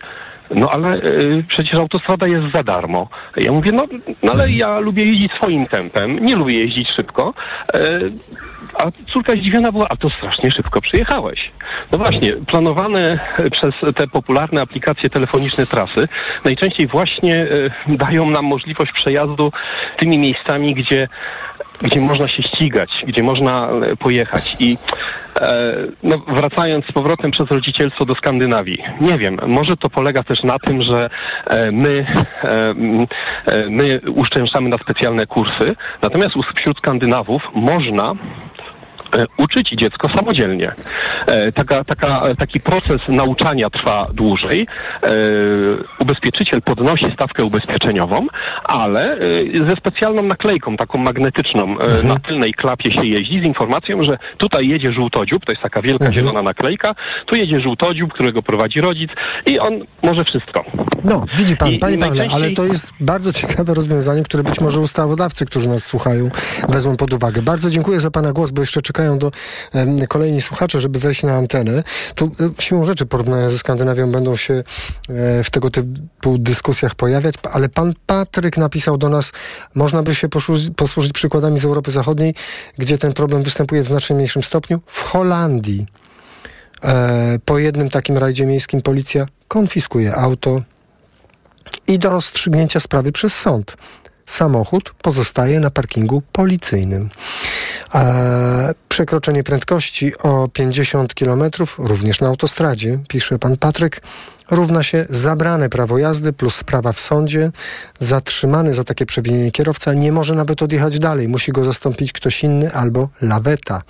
[0.50, 3.08] no ale y, przecież autostrada jest za darmo.
[3.36, 3.84] Ja mówię, no,
[4.22, 7.34] no ale ja lubię jeździć swoim tempem, nie lubię jeździć szybko.
[7.74, 8.00] E,
[8.78, 11.50] a córka zdziwiona była, a to strasznie szybko przyjechałeś.
[11.92, 13.18] No właśnie, planowane
[13.50, 16.08] przez te popularne aplikacje telefoniczne trasy
[16.44, 17.46] najczęściej właśnie
[17.88, 19.52] e, dają nam możliwość przejazdu
[19.96, 21.08] tymi miejscami, gdzie
[21.82, 24.76] gdzie można się ścigać, gdzie można e, pojechać i
[25.36, 28.78] e, no, wracając z powrotem przez rodzicielstwo do Skandynawii.
[29.00, 31.10] Nie wiem, może to polega też na tym, że
[31.46, 32.06] e, my,
[33.70, 38.14] my uszczęszczamy na specjalne kursy, natomiast wśród Skandynawów można
[39.38, 40.72] uczyć dziecko samodzielnie.
[41.26, 44.66] E, Taka, taka, taki proces nauczania trwa dłużej.
[45.02, 45.08] E,
[45.98, 48.26] Ubezpieczyciel podnosi stawkę ubezpieczeniową,
[48.64, 51.76] ale e, ze specjalną naklejką, taką magnetyczną.
[51.78, 55.82] E, Na tylnej klapie się jeździ z informacją, że tutaj jedzie żółtodziób, to jest taka
[55.82, 56.94] wielka zielona naklejka,
[57.26, 59.10] tu jedzie żółtodziób, którego prowadzi rodzic
[59.46, 60.64] i on może wszystko.
[61.04, 64.60] No, widzi pan, I- panie Pawle, najczęściej- ale to jest bardzo ciekawe rozwiązanie, które być
[64.60, 66.28] może ustawodawcy, którzy nas słuchają,
[66.68, 67.42] wezmą pod uwagę.
[67.42, 69.30] Bardzo dziękuję za pana głos, bo jeszcze czekają do
[70.08, 71.82] kolejni słuchacze, żeby wejść na antenę.
[72.14, 72.24] Tu
[72.58, 74.64] e, siłą rzeczy porównania ze Skandynawią będą się e,
[75.44, 79.32] w tego typu dyskusjach pojawiać, ale pan Patryk napisał do nas,
[79.74, 82.34] można by się posłużyć, posłużyć przykładami z Europy Zachodniej,
[82.78, 84.80] gdzie ten problem występuje w znacznie mniejszym stopniu.
[84.86, 85.86] W Holandii
[86.84, 90.60] e, po jednym takim rajdzie miejskim policja konfiskuje auto,
[91.86, 93.76] i do rozstrzygnięcia sprawy przez sąd.
[94.26, 97.10] Samochód pozostaje na parkingu policyjnym.
[98.88, 101.42] Przekroczenie prędkości o 50 km,
[101.78, 104.00] również na autostradzie, pisze pan Patryk,
[104.50, 107.50] równa się zabrane prawo jazdy plus sprawa w sądzie.
[108.00, 111.28] Zatrzymany za takie przewinienie kierowca nie może nawet odjechać dalej.
[111.28, 113.82] Musi go zastąpić ktoś inny albo laweta.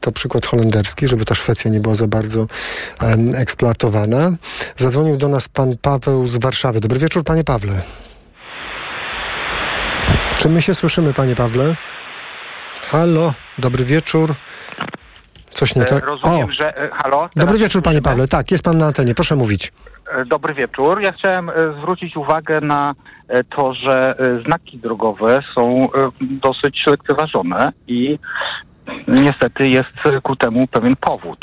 [0.00, 2.46] To przykład holenderski, żeby ta Szwecja nie była za bardzo
[3.34, 4.32] eksploatowana.
[4.76, 6.80] Zadzwonił do nas pan Paweł z Warszawy.
[6.80, 7.82] Dobry wieczór, panie Pawle.
[10.38, 11.76] Czy my się słyszymy, panie Pawle?
[12.90, 14.34] Halo, dobry wieczór.
[15.50, 16.04] Coś nie E, tak?
[16.04, 16.76] Rozumiem, O, że...
[16.76, 17.28] e, Halo?
[17.36, 18.02] Dobry wieczór, panie?
[18.02, 18.28] Pawle.
[18.28, 19.14] Tak, jest pan na antenie.
[19.14, 19.72] Proszę mówić.
[20.12, 21.00] E, Dobry wieczór.
[21.02, 22.94] Ja chciałem zwrócić uwagę na
[23.56, 24.14] to, że
[24.46, 25.88] znaki drogowe są
[26.20, 28.18] dosyć lekceważone i
[29.08, 29.88] niestety jest
[30.22, 31.38] ku temu pewien powód.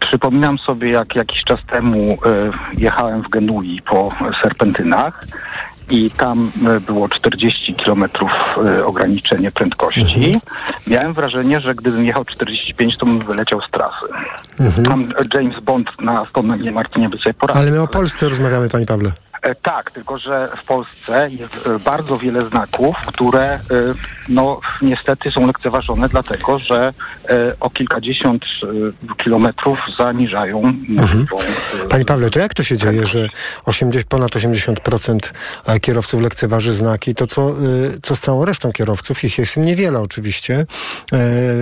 [0.00, 2.18] Przypominam sobie, jak jakiś czas temu
[2.78, 4.08] jechałem w Genui po
[4.42, 5.24] serpentynach
[5.90, 8.04] i tam e, było 40 km
[8.84, 10.40] ograniczenie prędkości.
[10.86, 14.06] Miałem wrażenie, że gdybym jechał 45, to bym wyleciał z trasy.
[14.84, 17.62] Tam e, James Bond na Aston Martinie by sobie poradził.
[17.62, 19.12] Ale my o Polsce rozmawiamy, panie Pawle.
[19.42, 23.58] E, Tak, tylko że w Polsce jest e, bardzo wiele znaków, które e,
[24.28, 26.92] no niestety są lekceważone, dlatego że
[27.60, 28.44] o kilkadziesiąt
[29.16, 30.62] kilometrów zaniżają
[31.82, 33.28] e, Panie Pawle, to jak to się dzieje, że
[33.64, 35.18] 80, ponad 80%
[35.66, 37.14] e, kierowców lekceważy znaki?
[37.14, 37.54] To co,
[38.02, 39.24] co z całą resztą kierowców?
[39.24, 40.66] Ich jest niewiele oczywiście,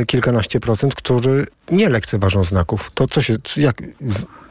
[0.06, 2.90] kilkanaście procent, którzy nie lekceważą znaków.
[2.94, 3.82] To co się, jak,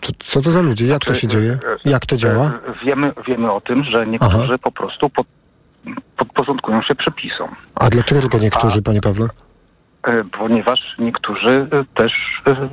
[0.02, 0.88] to, co to za ludzie?
[0.88, 1.60] Jak to się dzieje?
[1.86, 2.46] Jak to działa?
[2.46, 5.28] E, Wiemy, wiemy o tym, że niektórzy po prostu pod,
[6.18, 9.28] podporządkują się przepisom, A dlaczego tylko niektórzy, panie Pawle?
[10.08, 12.12] e, ponieważ niektórzy e, też
[12.48, 12.70] e,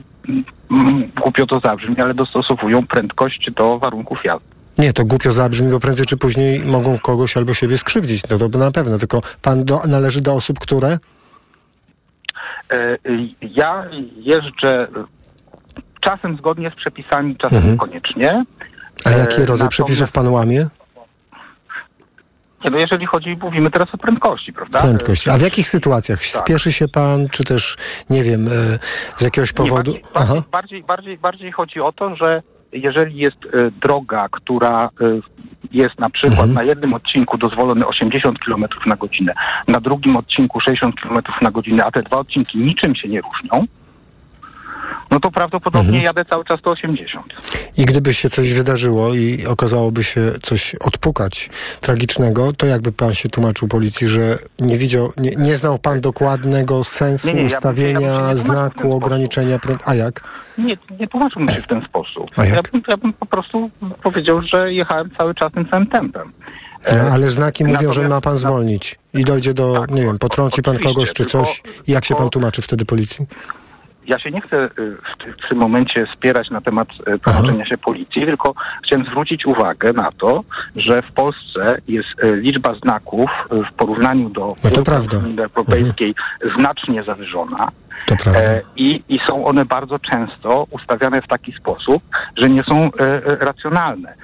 [1.22, 4.46] głupio to zabrzmi, ale dostosowują prędkość do warunków jazdy.
[4.78, 8.22] Nie, to głupio zabrzmi, bo prędzej czy później mogą kogoś albo siebie skrzywdzić.
[8.30, 10.98] No to na pewno, tylko pan do, należy do osób, które...
[12.72, 12.98] E,
[13.40, 13.84] Ja
[14.16, 14.88] jeżdżę
[16.04, 17.72] czasem zgodnie z przepisami, czasem Mhm.
[17.74, 18.44] niekoniecznie.
[19.06, 20.66] A E, jaki rodzaj natomiast- przepisów pan łamie?
[22.64, 24.80] Nie, no jeżeli chodzi, mówimy teraz o prędkości, prawda?
[24.80, 25.28] Prędkość.
[25.28, 26.18] A w jakich sytuacjach?
[26.18, 26.26] Tak.
[26.42, 27.76] Spieszy się pan, czy też,
[28.10, 28.50] nie wiem, e,
[29.16, 29.74] z jakiegoś Nie, powodu...
[29.92, 30.24] bardziej, Aha.
[30.34, 35.04] bardziej, bardziej, bardziej, bardziej chodzi o to, że jeżeli jest e, droga, która e,
[35.72, 36.54] jest na przykład Mhm.
[36.54, 39.32] na jednym odcinku dozwolone 80 km na godzinę,
[39.68, 43.66] na drugim odcinku 60 km na godzinę, a te dwa odcinki niczym się nie różnią,
[45.10, 46.04] no to prawdopodobnie Mhm.
[46.04, 47.26] jadę cały czas do 80.
[47.78, 53.28] I gdyby się coś wydarzyło i okazałoby się coś odpukać tragicznego, to jakby pan się
[53.28, 57.50] tłumaczył policji, że nie widział, nie, nie znał pan dokładnego sensu Nie, nie, ja bym
[57.52, 59.90] ja bym ustawienia znaku ograniczenia prędkości.
[59.90, 60.20] A jak?
[60.58, 62.30] Nie, nie tłumaczyłbym się w ten sposób.
[62.36, 62.54] A jak?
[62.54, 63.70] Ja, bym, ja bym po prostu
[64.02, 66.32] powiedział, że jechałem cały czas tym samym tempem.
[66.92, 70.18] No, E, ale znaki mówią, że ma pan zwolnić i dojdzie do, Tak, nie wiem,
[70.18, 71.62] potrąci pan kogoś czy coś.
[71.86, 73.26] I jak się pan tłumaczy wtedy policji?
[74.06, 77.66] Ja się nie chcę y, w, ty- w tym momencie spierać na temat y, tłumaczenia
[77.66, 80.44] się policji, tylko chciałem zwrócić uwagę na to,
[80.76, 85.26] że w Polsce jest y, liczba znaków w porównaniu do No.
[85.26, 86.14] Unii Europejskiej
[86.58, 87.68] znacznie zawyżona.
[88.26, 92.02] E, i, I są one bardzo często ustawiane w taki sposób,
[92.36, 94.14] że nie są e, e, racjonalne.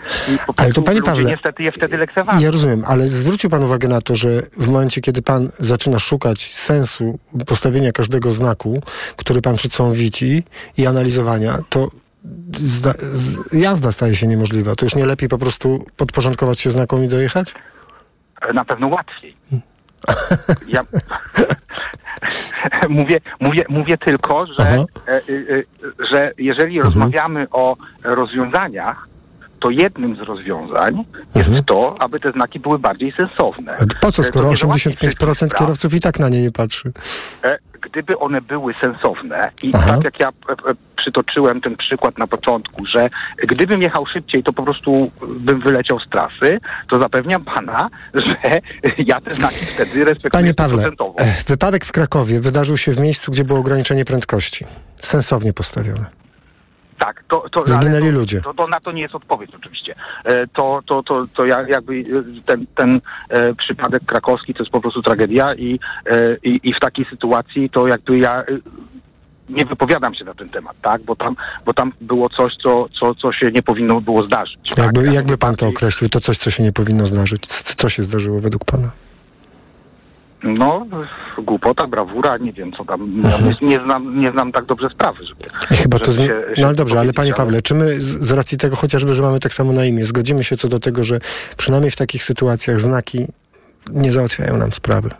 [0.56, 2.40] Ale to panie Pawle, niestety je wtedy lekceważą.
[2.40, 6.54] Ja rozumiem, ale zwrócił pan uwagę na to, że w momencie, kiedy pan zaczyna szukać
[6.54, 8.82] sensu postawienia każdego znaku,
[9.16, 10.42] który pan przed sobą widzi
[10.78, 11.88] i analizowania, to
[12.52, 14.74] zda, z, jazda staje się niemożliwa.
[14.76, 17.54] To już nie lepiej po prostu podporządkować się znakom i dojechać?
[18.54, 19.36] Na pewno łatwiej.
[20.68, 20.82] Ja
[22.88, 25.22] mówię, mówię, mówię tylko, że, e, e, e,
[26.12, 29.08] że jeżeli rozmawiamy o rozwiązaniach,
[29.60, 33.76] to jednym z rozwiązań jest to, aby te znaki były bardziej sensowne.
[34.00, 35.38] Po co, skoro to nie załatwi 85% wszystkich spraw.
[35.58, 36.92] kierowców i tak na nie nie patrzy?
[37.80, 39.92] Gdyby one były sensowne i Aha.
[39.92, 44.52] tak jak ja e, e, przytoczyłem ten przykład na początku, że gdybym jechał szybciej, to
[44.52, 46.58] po prostu bym wyleciał z trasy,
[46.90, 47.90] to zapewniam pana,
[48.26, 48.60] że
[48.98, 53.32] ja te znaki wtedy respektuję Panie Pawle, e, wypadek w Krakowie wydarzył się w miejscu,
[53.32, 54.64] gdzie było ograniczenie prędkości.
[55.02, 56.20] Sensownie postawione.
[57.00, 58.40] Tak, to, to, Zginęli ludzie.
[58.40, 59.94] To, to na to nie jest odpowiedź oczywiście.
[60.24, 64.72] E, To, to, to, to ja, jakby e, ten, ten e, przypadek krakowski to jest
[64.72, 65.80] po prostu tragedia i,
[66.42, 68.44] i, i w takiej sytuacji to jakby ja
[69.48, 71.02] nie wypowiadam się na ten temat, tak?
[71.02, 71.36] Bo tam,
[71.66, 74.58] bo tam było coś, co, co, co się nie powinno było zdarzyć.
[74.76, 74.78] tak?
[74.78, 77.46] Jakby, Ja jakby pan to określił, to coś, co się nie powinno zdarzyć.
[77.46, 78.90] Co się zdarzyło według pana?
[80.42, 80.86] No,
[81.42, 83.18] głupota, brawura, nie wiem co tam.
[83.18, 85.40] Nie, nie, znam, nie znam tak dobrze sprawy, żeby.
[85.82, 86.12] Chyba to.
[86.12, 86.30] żeby Z...
[86.30, 89.22] się- No ale dobrze, ale panie Pawle, czy my z, z racji tego, chociażby, że
[89.22, 91.18] mamy tak samo na imię, zgodzimy się co do tego, że
[91.56, 93.26] przynajmniej w takich sytuacjach znaki
[93.92, 95.10] nie załatwiają nam sprawy?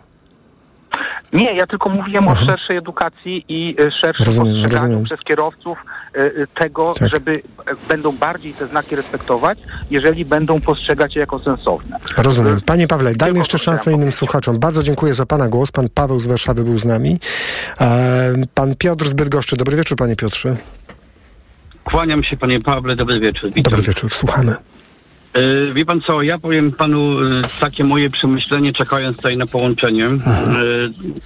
[1.33, 5.03] Nie, ja tylko mówiłem o szerszej edukacji i e, szerszym Rozumiem, postrzeganiu rozumiem.
[5.05, 5.77] przez kierowców
[6.15, 7.09] e, e, tego, Tak.
[7.09, 7.41] żeby
[7.87, 9.59] będą bardziej te znaki respektować,
[9.91, 11.97] jeżeli będą postrzegać je jako sensowne.
[12.17, 12.61] Rozumiem.
[12.65, 14.59] Panie Pawle, dajmy jeszcze szansę innym słuchaczom.
[14.59, 15.71] Bardzo dziękuję za pana głos.
[15.71, 17.19] Pan Paweł z Warszawy był z nami.
[18.53, 19.57] Pan Piotr z Bydgoszczy.
[19.57, 20.55] Dobry wieczór, panie Piotrze.
[21.83, 23.51] Kłaniam się panie Pawle, dobry wieczór.
[23.53, 23.71] Witam.
[23.71, 24.55] Dobry wieczór, słuchamy.
[25.33, 30.05] E, wie pan co, ja powiem panu e, takie moje przemyślenie, czekając tutaj na połączenie.
[30.05, 30.09] E,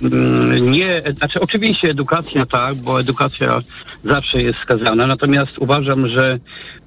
[0.02, 3.62] mm, nie, znaczy oczywiście edukacja tak, bo edukacja
[4.04, 6.39] zawsze jest skazana, natomiast uważam, że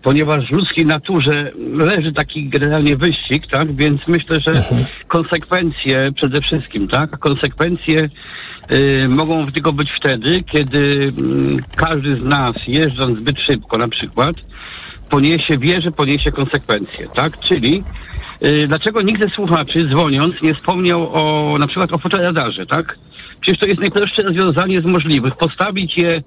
[0.03, 4.63] ponieważ w ludzkiej naturze leży taki generalnie wyścig, tak, więc myślę, że
[5.09, 8.09] konsekwencje przede wszystkim, tak, konsekwencje
[8.73, 14.37] y, mogą tylko być wtedy, kiedy mm, każdy z nas jeżdżąc zbyt szybko na przykład
[15.11, 17.39] poniesie, wie, że poniesie konsekwencje, tak?
[17.39, 17.83] Czyli
[18.45, 22.99] y, dlaczego nikt ze słuchaczy dzwoniąc nie wspomniał o na przykład o fotoradarze, tak?
[23.41, 25.37] Przecież to jest najprostsze rozwiązanie z możliwych.
[25.37, 26.23] Postawić je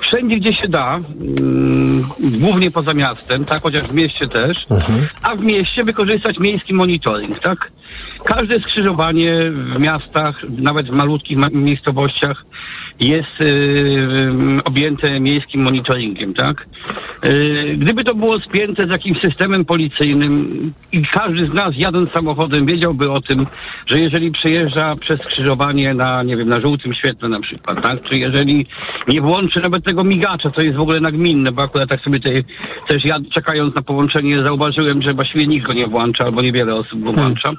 [0.00, 0.98] wszędzie, gdzie się da,
[1.40, 4.66] mm, głównie poza miastem, tak, chociaż w mieście też,
[5.22, 7.72] a w mieście wykorzystać miejski monitoring, tak?
[8.24, 12.44] Każde skrzyżowanie w miastach, nawet w malutkich ma- miejscowościach
[13.00, 16.66] jest y, y, objęte miejskim monitoringiem, tak?
[17.26, 22.66] Y, gdyby to było spięte z jakimś systemem policyjnym i każdy z nas jadąc samochodem
[22.66, 23.46] wiedziałby o tym,
[23.86, 28.02] że jeżeli przejeżdża przez skrzyżowanie na, nie wiem, na żółtym świetle na przykład, tak?
[28.08, 28.66] Czy jeżeli
[29.08, 32.44] nie włączy nawet tego migacza, co jest w ogóle nagminne, bo akurat tak sobie tutaj
[32.88, 37.04] też ja czekając na połączenie zauważyłem, że właściwie nikt go nie włącza, albo niewiele osób
[37.04, 37.52] go włącza.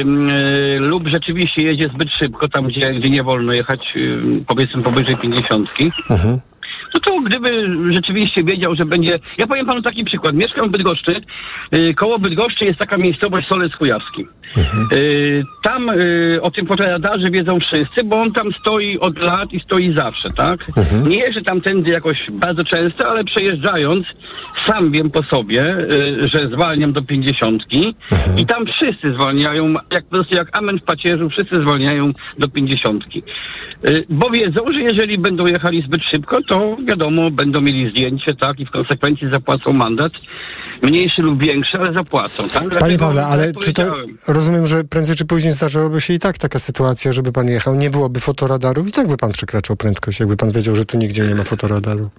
[0.00, 4.07] Ym, y, lub rzeczywiście jedzie zbyt szybko tam, gdzie, gdzie nie wolno jechać, ym,
[4.46, 5.92] powiedzmy powyżej pięćdziesiątki.
[6.94, 7.48] No to gdyby
[7.92, 9.18] rzeczywiście wiedział, że będzie...
[9.38, 10.34] Ja powiem panu taki przykład.
[10.34, 11.20] Mieszkam w Bydgoszczy.
[11.74, 14.26] Y, koło Bydgoszczy jest taka miejscowość Solec Kujawski.
[14.92, 19.60] Y, tam y, o tym fotoradarze wiedzą wszyscy, bo on tam stoi od lat i
[19.60, 20.66] stoi zawsze, tak?
[21.06, 24.06] Nie jeżdżę tamtędy jakoś bardzo często, ale przejeżdżając
[24.66, 27.94] sam wiem po sobie, y, że zwalniam do pięćdziesiątki
[28.36, 33.22] i tam wszyscy zwalniają, jak po prostu jak amen w pacierzu, wszyscy zwalniają do pięćdziesiątki.
[33.88, 38.60] Y, Bo wiedzą, że jeżeli będą jechali zbyt szybko, to wiadomo, będą mieli zdjęcie, tak,
[38.60, 40.12] i w konsekwencji zapłacą mandat.
[40.82, 42.62] Mniejszy lub większy, ale zapłacą, tak?
[42.62, 43.82] Panie Dlatego, Pawle, ale jak czy to
[44.28, 47.90] rozumiem, że prędzej czy później zdarzyłaby się i tak taka sytuacja, żeby pan jechał, nie
[47.90, 51.34] byłoby fotoradaru i tak by pan przekraczał prędkość, jakby pan wiedział, że tu nigdzie nie
[51.34, 52.10] ma fotoradaru.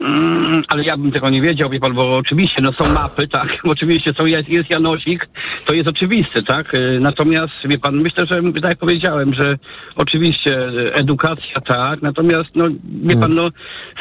[0.00, 3.48] Mm, ale ja bym tego nie wiedział, wie pan, bo oczywiście, no są mapy, tak,
[3.64, 5.28] oczywiście są, jest, jest Janosik,
[5.66, 9.56] to jest oczywiste, tak, Y, natomiast, wie pan, myślę, że, tak jak powiedziałem, że
[9.96, 12.64] oczywiście y, edukacja, tak, natomiast, no,
[13.02, 13.48] wie pan, no,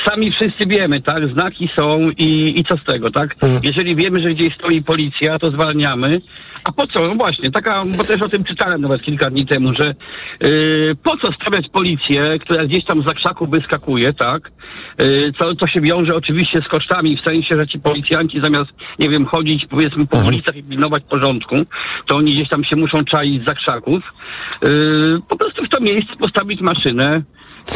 [0.08, 4.30] sami wszyscy wiemy, tak, znaki są i, i co z tego, tak, jeżeli wiemy, że
[4.30, 6.22] gdzieś stoi policja, to zwalniamy,
[6.64, 7.08] a po co?
[7.08, 9.96] No właśnie, taka, bo też o tym czytałem nawet kilka dni temu, że
[10.42, 14.52] yy, po co stawiać policję, która gdzieś tam za krzaku wyskakuje, tak?
[15.00, 19.10] Yy, co, to się wiąże oczywiście z kosztami, w sensie, że ci policjanci zamiast, nie
[19.10, 21.56] wiem, chodzić powiedzmy po ulicach i pilnować porządku,
[22.08, 23.98] to oni gdzieś tam się muszą czaić za krzaków.
[24.62, 27.22] Yy, po prostu w to miejsce postawić maszynę,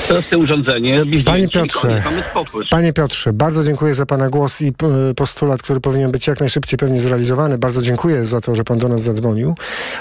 [0.08, 0.94] proste urządzenie,
[1.26, 2.26] Panie Piotrze, koniec.
[2.70, 6.78] Panie Piotrze, bardzo dziękuję za Pana głos i p- postulat, który powinien być jak najszybciej
[6.80, 7.58] pewnie zrealizowany.
[7.58, 9.56] Bardzo dziękuję za to, że Pan do nas zadzwonił.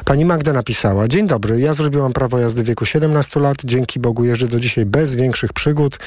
[0.05, 4.25] Pani Magda napisała, dzień dobry, ja zrobiłam prawo jazdy w wieku 17 lat, dzięki Bogu
[4.25, 5.99] jeżdżę do dzisiaj bez większych przygód.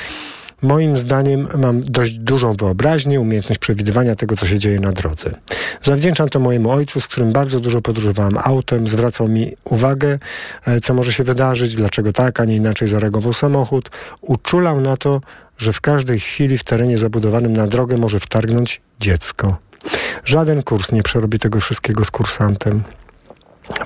[0.63, 5.31] Moim zdaniem mam dość dużą wyobraźnię, umiejętność przewidywania tego, co się dzieje na drodze.
[5.83, 10.19] Zawdzięczam to mojemu ojcu, z którym bardzo dużo podróżowałem autem, zwracał mi uwagę,
[10.65, 13.89] e, co może się wydarzyć, dlaczego tak, a nie inaczej zareagował samochód.
[14.21, 15.21] Uczulał na to,
[15.57, 19.57] że w każdej chwili w terenie zabudowanym na drogę może wtargnąć dziecko.
[20.25, 22.83] Żaden kurs nie przerobi tego wszystkiego z kursantem.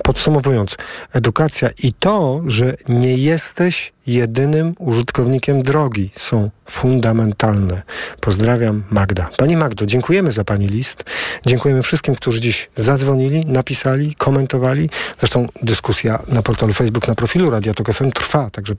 [0.02, 0.76] Podsumowując,
[1.12, 7.82] edukacja i to, że nie jesteś jedynym użytkownikiem drogi są fundamentalne.
[8.20, 9.28] Pozdrawiam, Magda.
[9.36, 11.04] Pani Magdo, dziękujemy za Pani list.
[11.46, 14.90] Dziękujemy wszystkim, którzy dziś zadzwonili, napisali, komentowali.
[15.18, 18.74] Zresztą dyskusja na portalu Facebook, na profilu Radia Tok FM trwa, także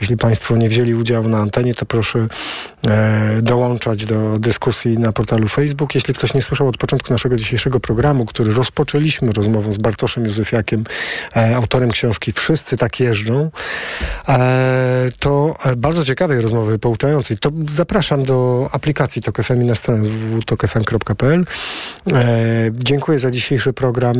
[0.00, 2.26] jeśli Państwo nie wzięli udziału na antenie, to proszę
[2.86, 5.94] e, dołączać do dyskusji na portalu Facebook.
[5.94, 10.84] Jeśli ktoś nie słyszał od początku naszego dzisiejszego programu, który rozpoczęliśmy rozmową z Bartoszem Józefiakiem,
[11.36, 13.50] e, autorem książki Wszyscy tak jeżdżą,
[14.28, 17.38] e, to e, bardzo ciekawej rozmowy, pouczającej.
[17.38, 21.44] To zapraszam do aplikacji Tok FM na stronę www.tokfm.pl.
[22.12, 24.16] E, dziękuję za dzisiejszy program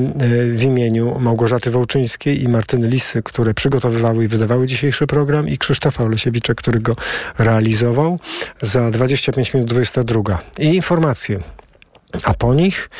[0.51, 6.05] w imieniu Małgorzaty Wołczyńskiej i Martyny Lisy, które przygotowywały i wydawały dzisiejszy program i Krzysztofa
[6.05, 6.97] Olesiewicza, który go
[7.39, 8.19] realizował.
[8.63, 10.39] Za 25 minut 22.
[10.59, 11.64] I informacje.
[12.23, 12.91] A po nich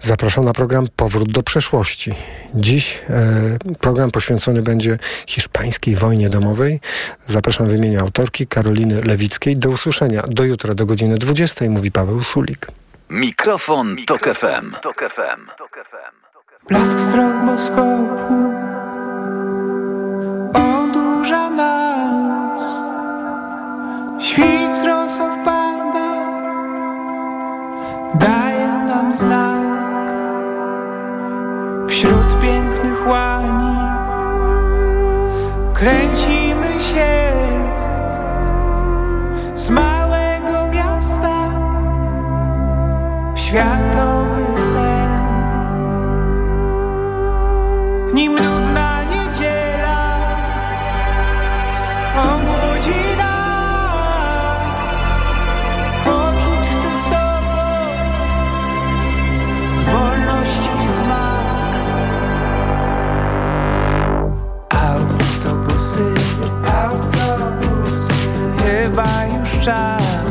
[0.00, 2.14] zapraszam na program Powrót do przeszłości.
[2.54, 6.80] Dziś e, program poświęcony będzie hiszpańskiej wojnie domowej.
[7.26, 9.56] Zapraszam w imieniu autorki Karoliny Lewickiej.
[9.56, 10.22] Do usłyszenia.
[10.28, 12.66] Do jutra, do godziny 20, mówi Paweł Sulik.
[13.10, 14.72] Mikrofon, Tok FM.
[14.82, 15.64] Tok FM.
[16.68, 18.44] Blask stroboskopu
[20.54, 22.62] odurza nas.
[24.20, 26.08] Świt rosą wpada,
[28.14, 28.53] daje
[28.94, 29.64] nam znak.
[31.88, 33.78] Wśród pięknych łani
[35.72, 37.32] kręcimy się
[39.54, 39.70] z
[69.64, 70.23] child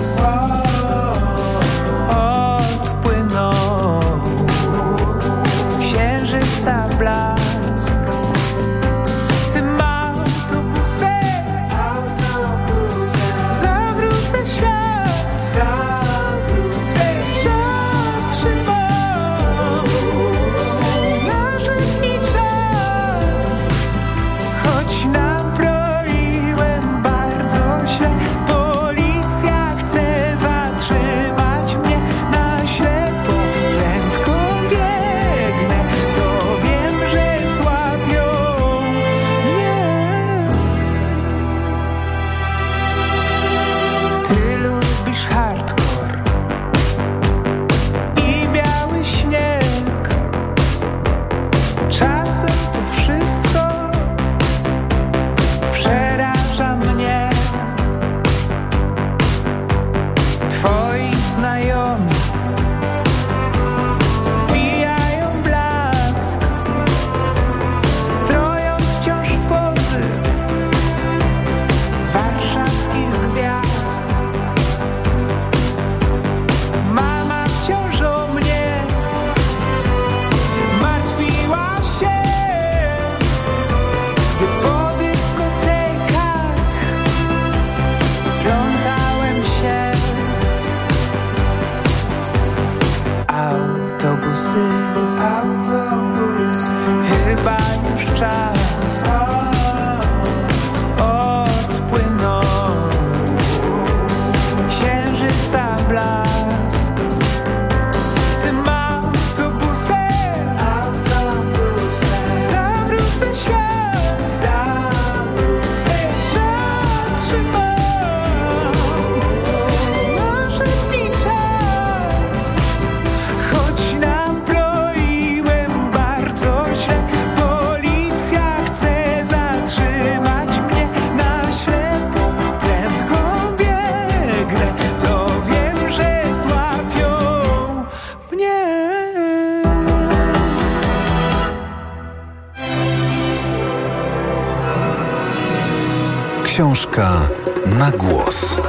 [146.54, 147.30] Książka
[147.66, 148.62] na głos.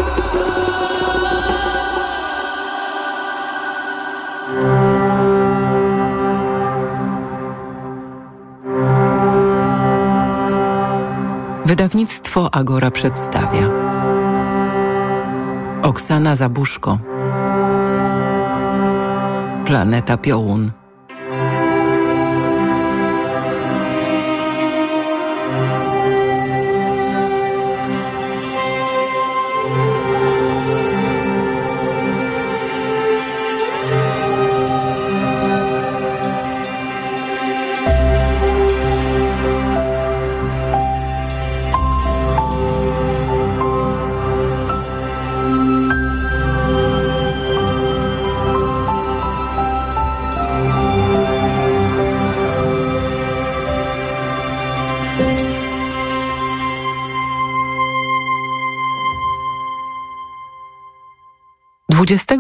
[11.66, 13.70] Wydawnictwo Agora przedstawia.
[15.82, 16.98] Oksana Zabuszko.
[19.64, 20.83] Planeta Piołun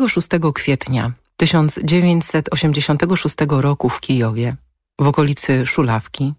[0.04, 4.56] 26 kwietnia 1986 roku w Kijowie,
[5.00, 6.34] w okolicy Szulawki,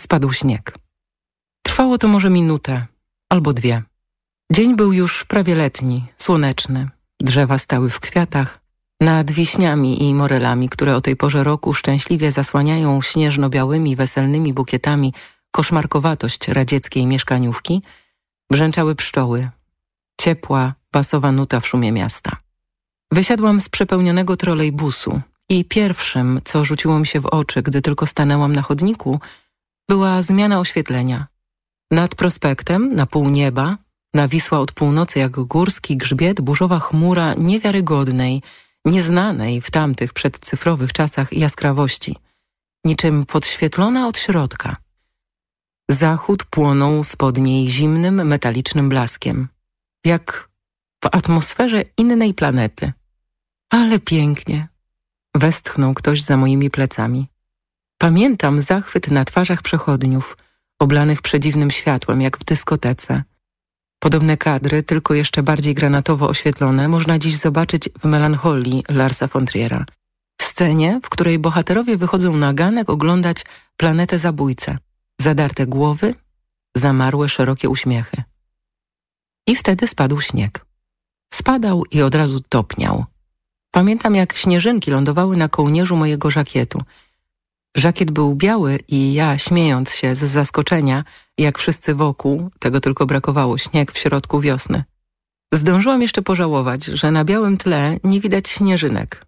[0.00, 0.78] spadł śnieg.
[1.62, 2.86] Trwało to może minutę
[3.28, 3.82] albo dwie.
[4.52, 6.88] Dzień był już prawie letni, słoneczny.
[7.20, 8.60] Drzewa stały w kwiatach.
[9.00, 15.12] Nad wiśniami i morelami, które o tej porze roku szczęśliwie zasłaniają śnieżno-białymi, weselnymi bukietami
[15.50, 17.82] koszmarkowatość radzieckiej mieszkaniówki,
[18.50, 19.50] brzęczały pszczoły.
[20.20, 22.45] Ciepła, basowa nuta w szumie miasta.
[23.12, 28.52] Wysiadłam z przepełnionego trolejbusu i pierwszym, co rzuciło mi się w oczy, gdy tylko stanęłam
[28.56, 29.20] na chodniku,
[29.88, 31.26] była zmiana oświetlenia.
[31.90, 33.76] Nad prospektem, na pół nieba,
[34.14, 38.42] nawisła od północy jak górski grzbiet burzowa chmura niewiarygodnej,
[38.84, 42.16] nieznanej w tamtych przedcyfrowych czasach jaskrawości,
[42.84, 44.76] niczym podświetlona od środka.
[45.90, 49.48] Zachód płonął spod niej zimnym, metalicznym blaskiem,
[50.04, 50.48] jak
[51.04, 52.92] w atmosferze innej planety.
[53.70, 54.68] Ale pięknie,
[55.34, 57.28] westchnął ktoś za moimi plecami.
[57.98, 60.36] Pamiętam zachwyt na twarzach przechodniów,
[60.78, 63.22] oblanych przedziwnym światłem, jak w dyskotece.
[63.98, 69.84] Podobne kadry, tylko jeszcze bardziej granatowo oświetlone, można dziś zobaczyć w Melancholii Larsa von Triera.
[70.40, 73.44] W scenie, w której bohaterowie wychodzą na ganek oglądać
[73.76, 74.78] planetę zabójcę.
[75.20, 76.14] Zadarte głowy,
[76.76, 78.22] zamarłe szerokie uśmiechy.
[79.46, 80.66] I wtedy spadł śnieg.
[81.32, 83.04] Spadał i od razu topniał.
[83.76, 86.82] Pamiętam, jak śnieżynki lądowały na kołnierzu mojego żakietu.
[87.76, 91.04] Żakiet był biały i ja, śmiejąc się z zaskoczenia,
[91.38, 94.84] jak wszyscy wokół, tego tylko brakowało, śnieg w środku wiosny.
[95.54, 99.26] Zdążyłam jeszcze pożałować, że na białym tle nie widać śnieżynek.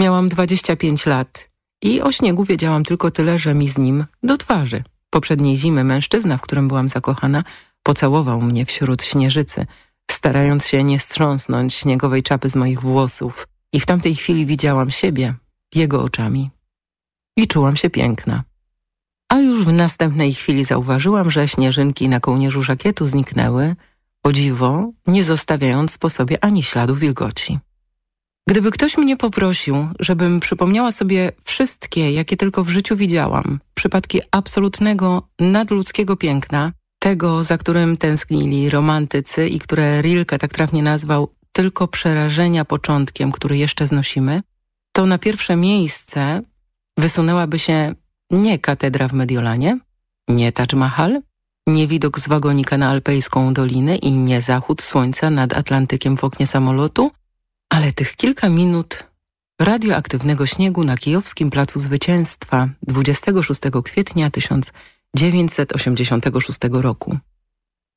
[0.00, 1.48] Miałam 25 lat
[1.82, 4.84] i o śniegu wiedziałam tylko tyle, że mi z nim do twarzy.
[5.10, 7.44] Poprzedniej zimy mężczyzna, w którym byłam zakochana,
[7.82, 9.66] pocałował mnie wśród śnieżycy,
[10.10, 13.46] starając się nie strząsnąć śniegowej czapy z moich włosów.
[13.74, 15.34] I w tamtej chwili widziałam siebie,
[15.74, 16.50] jego oczami.
[17.36, 18.44] I czułam się piękna.
[19.28, 23.76] A już w następnej chwili zauważyłam, że śnieżynki na kołnierzu żakietu zniknęły,
[24.22, 27.58] o dziwo, nie zostawiając po sobie ani śladu wilgoci.
[28.48, 35.28] Gdyby ktoś mnie poprosił, żebym przypomniała sobie wszystkie, jakie tylko w życiu widziałam, przypadki absolutnego,
[35.38, 42.64] nadludzkiego piękna, tego, za którym tęsknili romantycy i które Rilke tak trafnie nazwał tylko przerażenia
[42.64, 44.42] początkiem, który jeszcze znosimy,
[44.92, 46.42] to na pierwsze miejsce
[46.98, 47.94] wysunęłaby się
[48.30, 49.78] nie katedra w Mediolanie,
[50.28, 51.20] nie Taj Mahal,
[51.66, 56.46] nie widok z wagonika na alpejską dolinę i nie zachód słońca nad Atlantykiem w oknie
[56.46, 57.10] samolotu,
[57.68, 59.04] ale tych kilka minut
[59.60, 67.18] radioaktywnego śniegu na kijowskim Placu Zwycięstwa 26 kwietnia 1986 roku.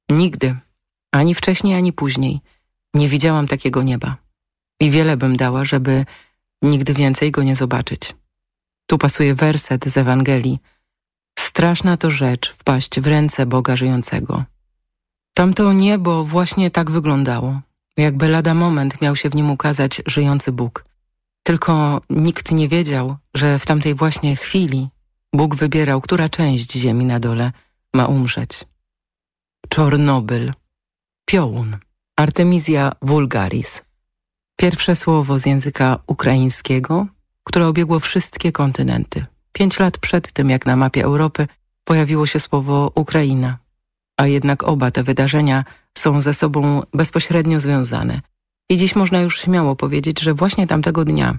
[0.10, 0.56] Nigdy,
[1.12, 2.42] ani wcześniej, ani później,
[2.94, 4.18] nie widziałam takiego nieba.
[4.80, 6.06] I wiele bym dała, żeby
[6.62, 8.16] nigdy więcej go nie zobaczyć.
[8.88, 10.60] Tu pasuje werset z Ewangelii.
[11.40, 14.44] Straszna to rzecz wpaść w ręce Boga żyjącego.
[15.34, 17.62] Tamto niebo właśnie tak wyglądało,
[17.98, 20.86] jakby lada moment miał się w nim ukazać żyjący Bóg.
[21.44, 24.90] Tylko nikt nie wiedział, że w tamtej właśnie chwili
[25.34, 27.52] Bóg wybierał, która część ziemi na dole
[27.94, 28.66] ma umrzeć.
[29.70, 30.54] Czornobyl,
[31.26, 31.78] piołun,
[32.18, 33.82] Artemisia vulgaris.
[34.56, 37.08] Pierwsze słowo z języka ukraińskiego,
[37.44, 39.26] które obiegło wszystkie kontynenty.
[39.54, 41.48] Pięć lat przed tym, jak na mapie Europy
[41.84, 43.58] pojawiło się słowo Ukraina.
[44.18, 45.66] A jednak oba te wydarzenia
[45.98, 48.22] są ze sobą bezpośrednio związane.
[48.70, 51.38] I dziś można już śmiało powiedzieć, że właśnie tamtego dnia,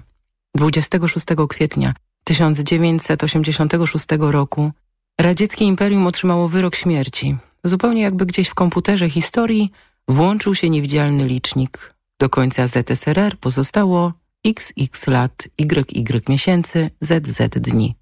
[0.55, 4.71] 26 kwietnia 1986 roku,
[5.19, 7.37] radzieckie imperium otrzymało wyrok śmierci.
[7.63, 9.71] Zupełnie jakby gdzieś w komputerze historii
[10.09, 11.93] włączył się niewidzialny licznik.
[12.19, 14.13] Do końca ZSRR pozostało
[14.45, 17.95] XX lat, YY miesięcy, ZZ dni.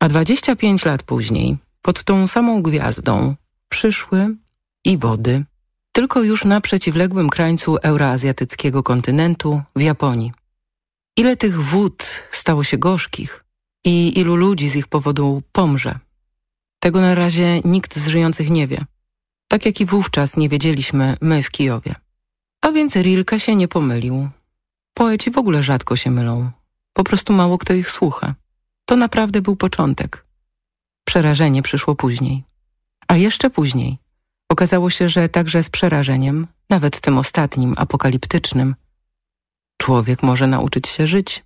[0.00, 3.34] A 25 lat później, pod tą samą gwiazdą,
[3.68, 4.36] przyszły
[4.84, 5.44] i wody,
[5.92, 10.32] tylko już na przeciwległym krańcu euroazjatyckiego kontynentu, w Japonii.
[11.16, 13.44] Ile tych wód stało się gorzkich
[13.84, 15.98] i ilu ludzi z ich powodu pomrze.
[16.80, 18.84] Tego na razie nikt z żyjących nie wie.
[19.48, 21.94] Tak jak i wówczas nie wiedzieliśmy my w Kijowie.
[22.60, 24.28] A więc Rilke się nie pomylił.
[24.94, 26.50] Poeci w ogóle rzadko się mylą.
[26.92, 28.34] Po prostu mało kto ich słucha.
[28.84, 30.26] To naprawdę był początek.
[31.04, 32.44] Przerażenie przyszło później.
[33.08, 33.98] A jeszcze później
[34.48, 38.74] okazało się, że także z przerażeniem, nawet tym ostatnim, apokaliptycznym,
[39.76, 41.44] człowiek może nauczyć się żyć.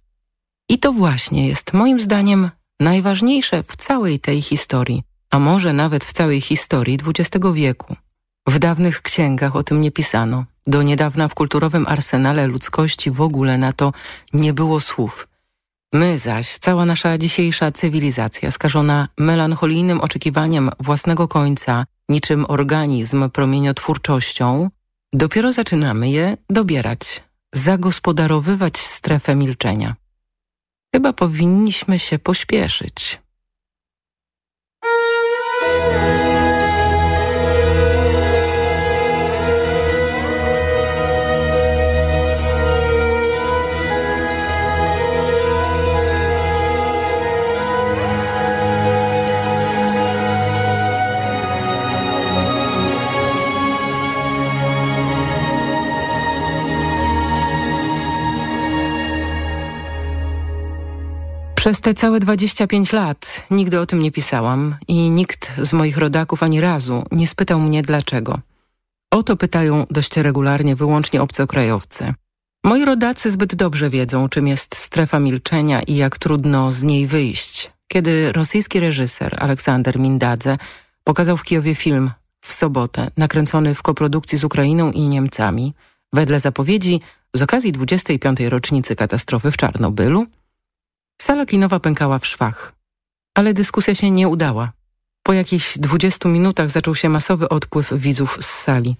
[0.68, 6.12] I to właśnie jest moim zdaniem najważniejsze w całej tej historii, a może nawet w
[6.12, 7.96] całej historii XX wieku.
[8.46, 10.44] W dawnych księgach o tym nie pisano.
[10.66, 13.92] Do niedawna w kulturowym arsenale ludzkości w ogóle na to
[14.32, 15.28] nie było słów.
[15.92, 24.70] My zaś, cała nasza dzisiejsza cywilizacja, skażona melancholijnym oczekiwaniem własnego końca, niczym organizm promieniotwórczością,
[25.12, 27.22] dopiero zaczynamy je dobierać,
[27.52, 29.96] zagospodarowywać strefę milczenia.
[30.94, 33.20] Chyba powinniśmy się pośpieszyć.
[61.60, 66.42] Przez te całe 25 lat nigdy o tym nie pisałam i nikt z moich rodaków
[66.42, 68.40] ani razu nie spytał mnie dlaczego.
[69.10, 72.14] O to pytają dość regularnie wyłącznie obcokrajowcy.
[72.64, 77.70] Moi rodacy zbyt dobrze wiedzą, czym jest strefa milczenia i jak trudno z niej wyjść.
[77.88, 80.58] Kiedy rosyjski reżyser Aleksander Mindadze
[81.04, 85.74] pokazał w Kijowie film w sobotę, nakręcony w koprodukcji z Ukrainą i Niemcami,
[86.12, 87.00] wedle zapowiedzi
[87.34, 88.40] z okazji 25.
[88.40, 90.26] rocznicy katastrofy w Czarnobylu,
[91.20, 92.72] Sala kinowa pękała w szwach.
[93.34, 94.72] Ale dyskusja się nie udała.
[95.22, 98.96] Po jakichś dwudziestu minutach zaczął się masowy odpływ widzów z sali.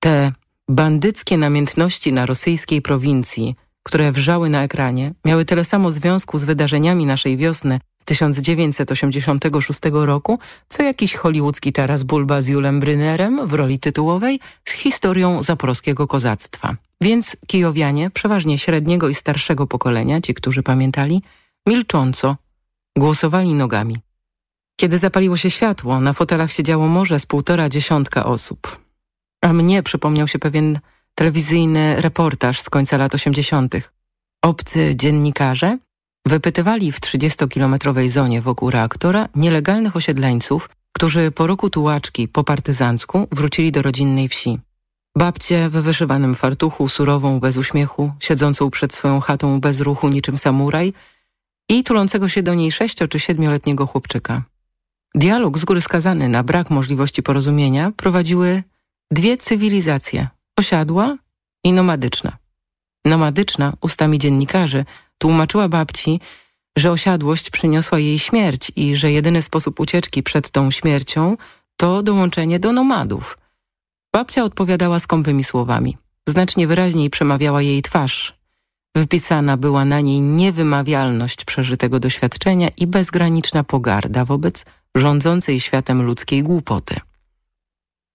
[0.00, 0.32] Te
[0.68, 7.06] bandyckie namiętności na rosyjskiej prowincji, które wrzały na ekranie, miały tyle samo związku z wydarzeniami
[7.06, 10.38] naszej wiosny 1986 roku,
[10.68, 16.76] co jakiś hollywoodzki Taras Bulba z Julem Brynerem w roli tytułowej z historią zaporowskiego kozactwa.
[17.00, 21.22] Więc kijowianie, przeważnie średniego i starszego pokolenia, ci, którzy pamiętali,
[21.66, 22.36] milcząco
[22.96, 23.98] głosowali nogami.
[24.76, 28.78] Kiedy zapaliło się światło, na fotelach siedziało może z półtora dziesiątka osób.
[29.42, 30.78] A mnie przypomniał się pewien
[31.14, 33.92] telewizyjny reportaż z końca lat osiemdziesiątych.
[34.42, 35.78] Obcy dziennikarze
[36.26, 43.72] wypytywali w 30-kilometrowej zonie wokół reaktora nielegalnych osiedleńców, którzy po roku tułaczki po partyzancku wrócili
[43.72, 44.58] do rodzinnej wsi.
[45.16, 50.92] Babcie w wyszywanym fartuchu, surową, bez uśmiechu, siedzącą przed swoją chatą bez ruchu niczym samuraj
[51.68, 54.42] i tulącego się do niej sześcio- czy siedmioletniego chłopczyka.
[55.14, 58.62] Dialog z góry skazany na brak możliwości porozumienia prowadziły
[59.10, 61.16] dwie cywilizacje, osiadła
[61.64, 62.36] i nomadyczna.
[63.04, 64.84] Nomadyczna, ustami dziennikarzy,
[65.18, 66.20] tłumaczyła babci,
[66.76, 71.36] że osiadłość przyniosła jej śmierć i że jedyny sposób ucieczki przed tą śmiercią
[71.76, 73.38] to dołączenie do nomadów.
[74.12, 75.96] Babcia odpowiadała skąpymi słowami.
[76.28, 78.34] Znacznie wyraźniej przemawiała jej twarz.
[78.96, 87.00] Wypisana była na niej niewymawialność przeżytego doświadczenia i bezgraniczna pogarda wobec rządzącej światem ludzkiej głupoty.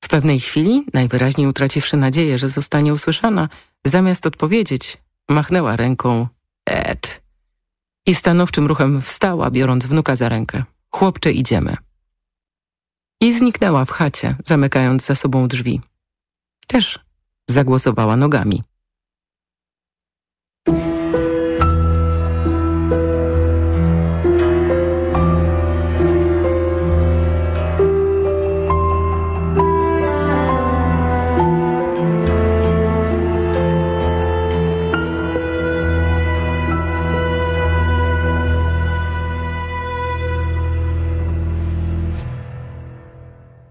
[0.03, 3.49] W pewnej chwili, najwyraźniej utraciwszy nadzieję, że zostanie usłyszana,
[3.85, 4.97] zamiast odpowiedzieć,
[5.29, 6.27] machnęła ręką
[6.69, 7.21] Ed.
[8.05, 10.63] I stanowczym ruchem wstała, biorąc wnuka za rękę.
[10.89, 11.77] Chłopcze, idziemy.
[13.21, 15.81] I zniknęła w chacie, zamykając za sobą drzwi.
[16.67, 16.99] Też
[17.49, 18.63] zagłosowała nogami.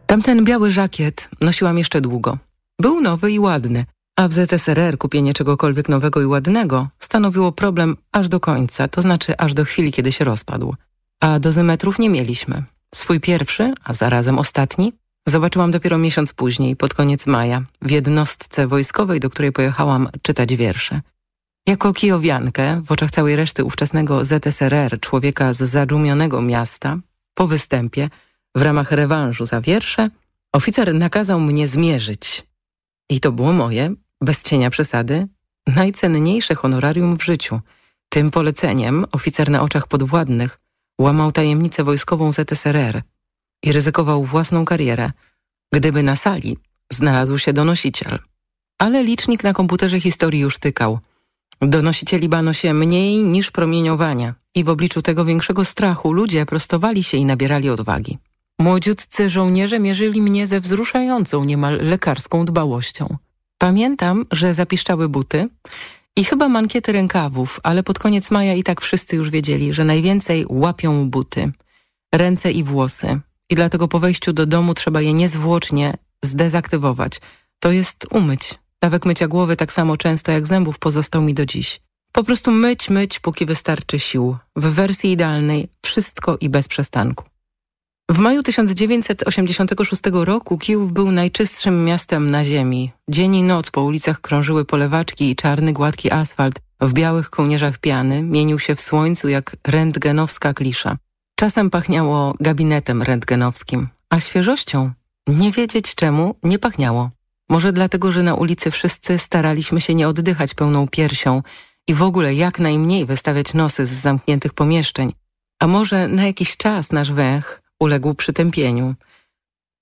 [0.09, 2.38] Tamten biały żakiet nosiłam jeszcze długo.
[2.80, 3.84] Był nowy i ładny,
[4.16, 9.36] a w ZSRR kupienie czegokolwiek nowego i ładnego stanowiło problem aż do końca, to znaczy
[9.38, 10.74] aż do chwili, kiedy się rozpadł.
[11.20, 12.62] A dozymetrów nie mieliśmy.
[12.94, 14.92] Swój pierwszy, a zarazem ostatni,
[15.26, 21.00] zobaczyłam dopiero miesiąc później, pod koniec maja, w jednostce wojskowej, do której pojechałam czytać wiersze.
[21.66, 26.98] Jako kijowiankę, w oczach całej reszty ówczesnego ZSRR, człowieka z zadumionego miasta,
[27.34, 28.11] po występie,
[28.57, 30.11] w ramach rewanżu za wiersze,
[30.53, 32.46] oficer nakazał mnie zmierzyć.
[33.11, 35.28] I to było moje, bez cienia przesady,
[35.66, 37.61] najcenniejsze honorarium w życiu.
[38.09, 40.59] Tym poleceniem oficer na oczach podwładnych
[41.01, 43.03] łamał tajemnicę wojskową ZSRR
[43.64, 45.12] i ryzykował własną karierę,
[45.72, 46.57] gdyby na sali
[46.92, 48.18] znalazł się donosiciel.
[48.78, 50.99] Ale licznik na komputerze historii już tykał.
[51.61, 57.16] Donosicieli bano się mniej niż promieniowania i w obliczu tego większego strachu ludzie prostowali się
[57.16, 58.18] i nabierali odwagi.
[58.61, 63.16] Młodziutcy żołnierze mierzyli mnie ze wzruszającą niemal lekarską dbałością.
[63.59, 65.48] Pamiętam, że zapiszczały buty
[66.16, 70.46] i chyba mankiety rękawów, ale pod koniec maja i tak wszyscy już wiedzieli, że najwięcej
[70.48, 71.52] łapią buty,
[72.14, 75.94] ręce i włosy i dlatego po wejściu do domu trzeba je niezwłocznie
[76.24, 77.20] zdezaktywować,
[77.61, 78.54] to jest umyć.
[78.82, 81.80] Nawyk mycia głowy tak samo często jak zębów pozostał mi do dziś.
[82.12, 84.36] Po prostu myć, myć, póki wystarczy sił.
[84.56, 87.24] W wersji idealnej wszystko i bez przestanku.
[88.11, 92.92] W maju 1986 roku Kijów był najczystszym miastem na ziemi.
[93.11, 98.22] Dzień i noc po ulicach krążyły polewaczki i czarny, gładki asfalt w białych kołnierzach piany
[98.22, 100.96] mienił się w słońcu jak rentgenowska klisza.
[101.34, 104.92] Czasem pachniało gabinetem rentgenowskim, a świeżością
[105.26, 107.11] nie wiedzieć czemu nie pachniało.
[107.48, 111.42] Może dlatego, że na ulicy wszyscy staraliśmy się nie oddychać pełną piersią
[111.88, 115.12] i w ogóle jak najmniej wystawiać nosy z zamkniętych pomieszczeń.
[115.61, 118.95] A może na jakiś czas nasz węch uległ przytępieniu.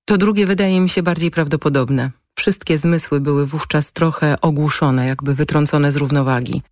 [0.05, 2.11] To drugie wydaje mi się bardziej prawdopodobne.
[2.35, 6.63] Wszystkie zmysły były wówczas trochę ogłuszone, jakby wytrącone z równowagi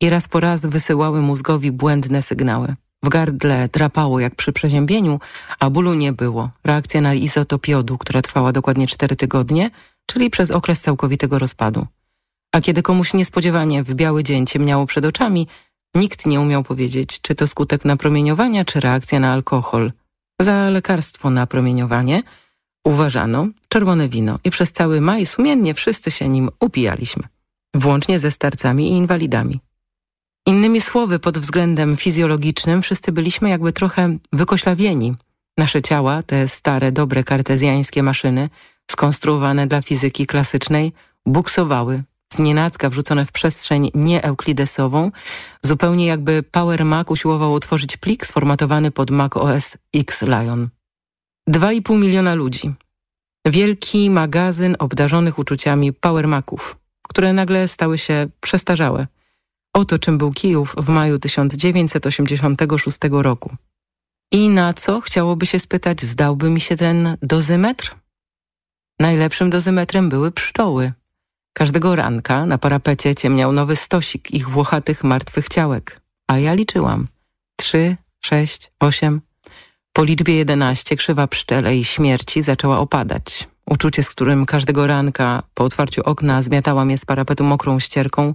[0.00, 2.74] i raz po raz wysyłały mózgowi błędne sygnały.
[3.02, 5.20] W gardle drapało jak przy przeziębieniu,
[5.58, 6.50] a bólu nie było.
[6.64, 9.70] Reakcja na izotop jodu, która trwała dokładnie cztery tygodnie,
[10.06, 11.86] czyli przez okres całkowitego rozpadu.
[12.52, 15.48] A kiedy komuś niespodziewanie w biały dzień ciemniało przed oczami,
[15.94, 19.92] nikt nie umiał powiedzieć, czy to skutek napromieniowania, czy reakcja na alkohol–
[20.40, 22.22] za lekarstwo na promieniowanie
[22.84, 27.22] uważano czerwone wino i przez cały maj sumiennie wszyscy się nim upijaliśmy,
[27.74, 29.60] włącznie ze starcami i inwalidami.
[30.46, 35.14] Innymi słowy, pod względem fizjologicznym wszyscy byliśmy jakby trochę wykoślawieni.
[35.58, 38.50] Nasze ciała, te stare, dobre kartezjańskie maszyny,
[38.90, 40.92] skonstruowane dla fizyki klasycznej,
[41.26, 45.10] buksowały, znienacka wrzucone w przestrzeń nieeuklidesową,
[45.62, 50.68] zupełnie jakby Power Mac usiłował utworzyć plik sformatowany pod Mac OS X Lion.
[51.50, 52.74] 2,5 miliona ludzi.
[53.46, 56.76] Wielki magazyn obdarzonych uczuciami Power Maców,
[57.08, 59.06] które nagle stały się przestarzałe.
[59.74, 63.56] Oto czym był Kijów w maju 1986 roku.
[64.32, 67.94] I na co, chciałoby się spytać, zdałby mi się ten dozymetr?
[69.00, 70.92] Najlepszym dozymetrem były pszczoły.
[71.56, 76.00] Każdego ranka na parapecie ciemniał nowy stosik ich włochatych martwych ciałek.
[76.28, 77.08] A ja liczyłam.
[77.56, 79.20] Trzy, sześć, osiem.
[79.92, 83.48] Po liczbie jedenaście krzywa pszczele i śmierci zaczęła opadać.
[83.66, 88.34] Uczucie, z którym każdego ranka po otwarciu okna zmiatała mnie z parapetu mokrą ścierką,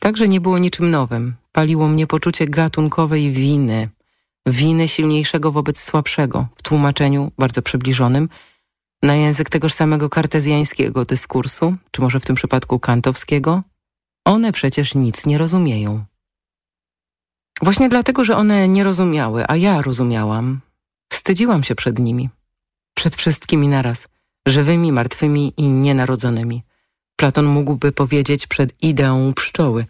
[0.00, 1.34] także nie było niczym nowym.
[1.52, 3.88] Paliło mnie poczucie gatunkowej winy.
[4.46, 8.28] Winy silniejszego wobec słabszego, w tłumaczeniu bardzo przybliżonym–
[9.02, 13.62] na język tegoż samego kartezjańskiego dyskursu, czy może w tym przypadku kantowskiego,
[14.24, 16.04] One przecież nic nie rozumieją.
[17.62, 20.60] Właśnie dlatego, że one nie rozumiały, a ja rozumiałam,
[21.12, 22.28] wstydziłam się przed nimi.
[22.94, 24.08] Przed wszystkimi naraz,
[24.46, 26.62] żywymi, martwymi i nienarodzonymi.
[27.16, 29.86] Platon mógłby powiedzieć przed ideą pszczoły.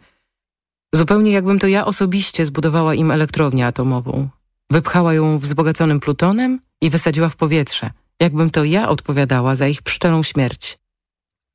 [0.94, 4.28] Zupełnie jakbym to ja osobiście zbudowała im elektrownię atomową.
[4.70, 7.90] Wypchała ją wzbogaconym plutonem i wysadziła w powietrze.
[8.20, 10.78] Jakbym to ja odpowiadała za ich pszczelą śmierć.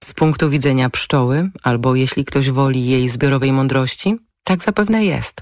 [0.03, 5.41] Z punktu widzenia pszczoły, albo jeśli ktoś woli jej zbiorowej mądrości, tak zapewne jest.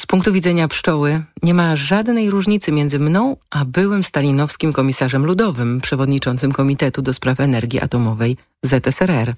[0.00, 5.80] Z punktu widzenia pszczoły nie ma żadnej różnicy między mną a byłym stalinowskim komisarzem ludowym,
[5.80, 9.34] przewodniczącym Komitetu do Spraw Energii Atomowej ZSRR,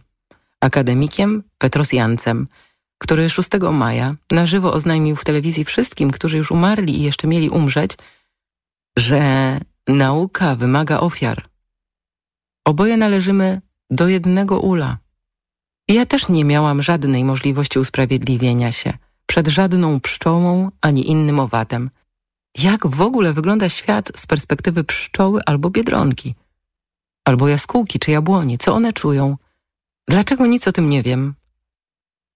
[0.61, 2.47] akademikiem Petrosjancem,
[2.99, 7.51] który 6 maja na żywo oznajmił w telewizji wszystkim, którzy już umarli i jeszcze mieli
[7.51, 7.97] umrzeć,
[8.97, 11.49] że nauka wymaga ofiar.
[12.65, 13.61] Oboje należymy
[13.91, 14.99] do jednego ula.
[15.89, 18.93] Ja też nie miałam żadnej możliwości usprawiedliwienia się
[19.27, 21.91] przed żadną pszczołą ani innym owadem.
[22.59, 26.35] Jak w ogóle wygląda świat z perspektywy pszczoły albo biedronki?
[27.25, 28.59] Albo jaskółki czy jabłoni?
[28.59, 29.37] Co one czują?
[30.09, 31.35] Dlaczego nic o tym nie wiem?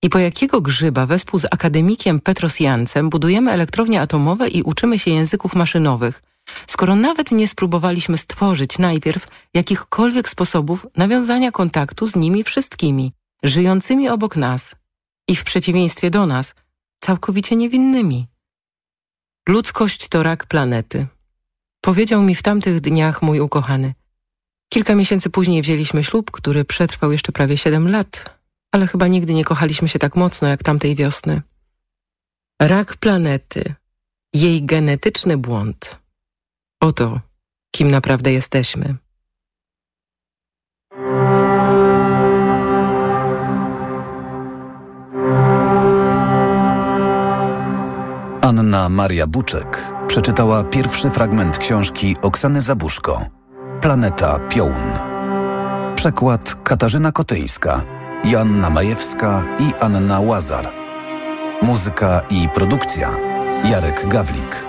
[0.03, 5.55] I po jakiego grzyba wespół z akademikiem Petrosjancem budujemy elektrownie atomowe i uczymy się języków
[5.55, 6.23] maszynowych,
[6.67, 14.37] skoro nawet nie spróbowaliśmy stworzyć najpierw jakichkolwiek sposobów nawiązania kontaktu z nimi wszystkimi, żyjącymi obok
[14.37, 14.75] nas
[15.29, 16.55] i w przeciwieństwie do nas,
[17.01, 18.27] całkowicie niewinnymi.
[19.49, 21.07] Ludzkość to rak planety.
[21.81, 23.95] Powiedział mi w tamtych dniach mój ukochany.
[24.69, 28.39] Kilka miesięcy później wzięliśmy ślub, który przetrwał jeszcze prawie siedem lat,
[28.73, 31.43] ale chyba nigdy nie kochaliśmy się tak mocno jak tamtej wiosny.
[32.63, 33.75] Rak planety,
[34.33, 35.99] jej genetyczny błąd.
[36.81, 37.21] Oto,
[37.71, 38.97] kim naprawdę jesteśmy.
[48.41, 53.27] Anna Maria Buczek przeczytała pierwszy fragment książki Oksany Zabuszko
[53.81, 54.93] Planeta Piołun.
[55.95, 57.83] Przekład Katarzyna Kotyńska,
[58.25, 60.69] Joanna Majewska i Anna Łazar.
[61.63, 63.17] Muzyka i produkcja
[63.65, 64.65] Jarek Gawlik.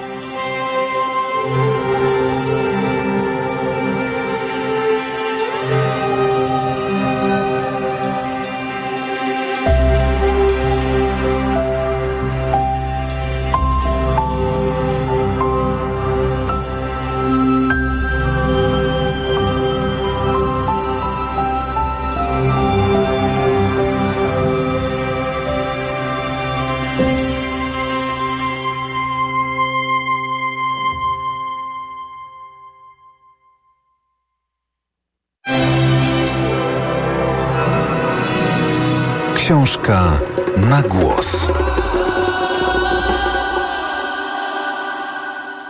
[39.47, 40.19] Książka
[40.57, 41.51] na głos.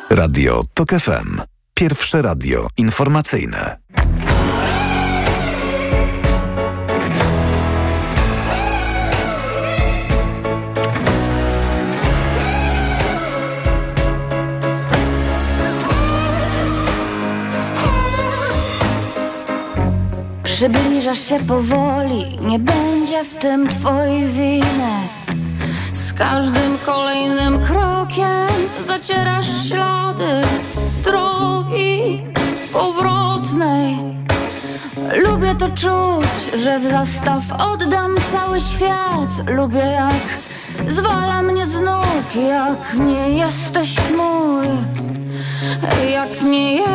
[0.10, 1.42] Radio TOK FM.
[1.74, 3.78] Pierwsze radio informacyjne.
[20.58, 25.10] Przybliżasz się powoli, nie będzie w tym twojej winy.
[25.94, 28.48] Z każdym kolejnym krokiem
[28.80, 30.42] zacierasz ślady
[31.04, 32.24] drogi
[32.74, 33.96] powrotnej.
[35.24, 37.44] Lubię to czuć, że w zastaw
[37.74, 39.50] oddam cały świat.
[39.50, 40.40] Lubię jak
[40.92, 44.68] zwala mnie z nóg, jak nie jesteś mój,
[46.12, 46.87] jak nie jesteś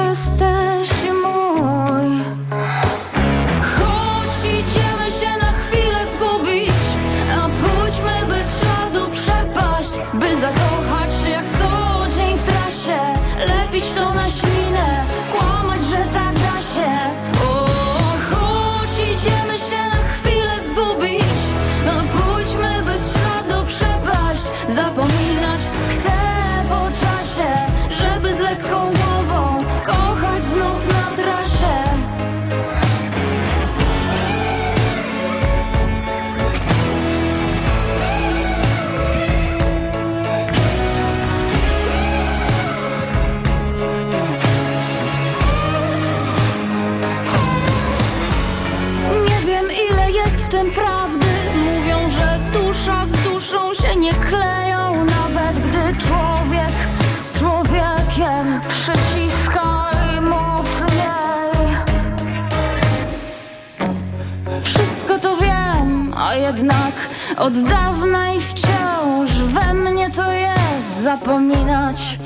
[67.37, 72.19] Od dawna i wciąż we mnie to jest Zapominać.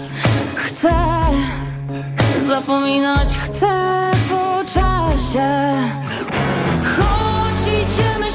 [0.54, 0.92] Chcę
[2.46, 3.66] Zapominać chcę
[4.28, 5.72] po czasie.
[6.96, 8.30] Choć idziemy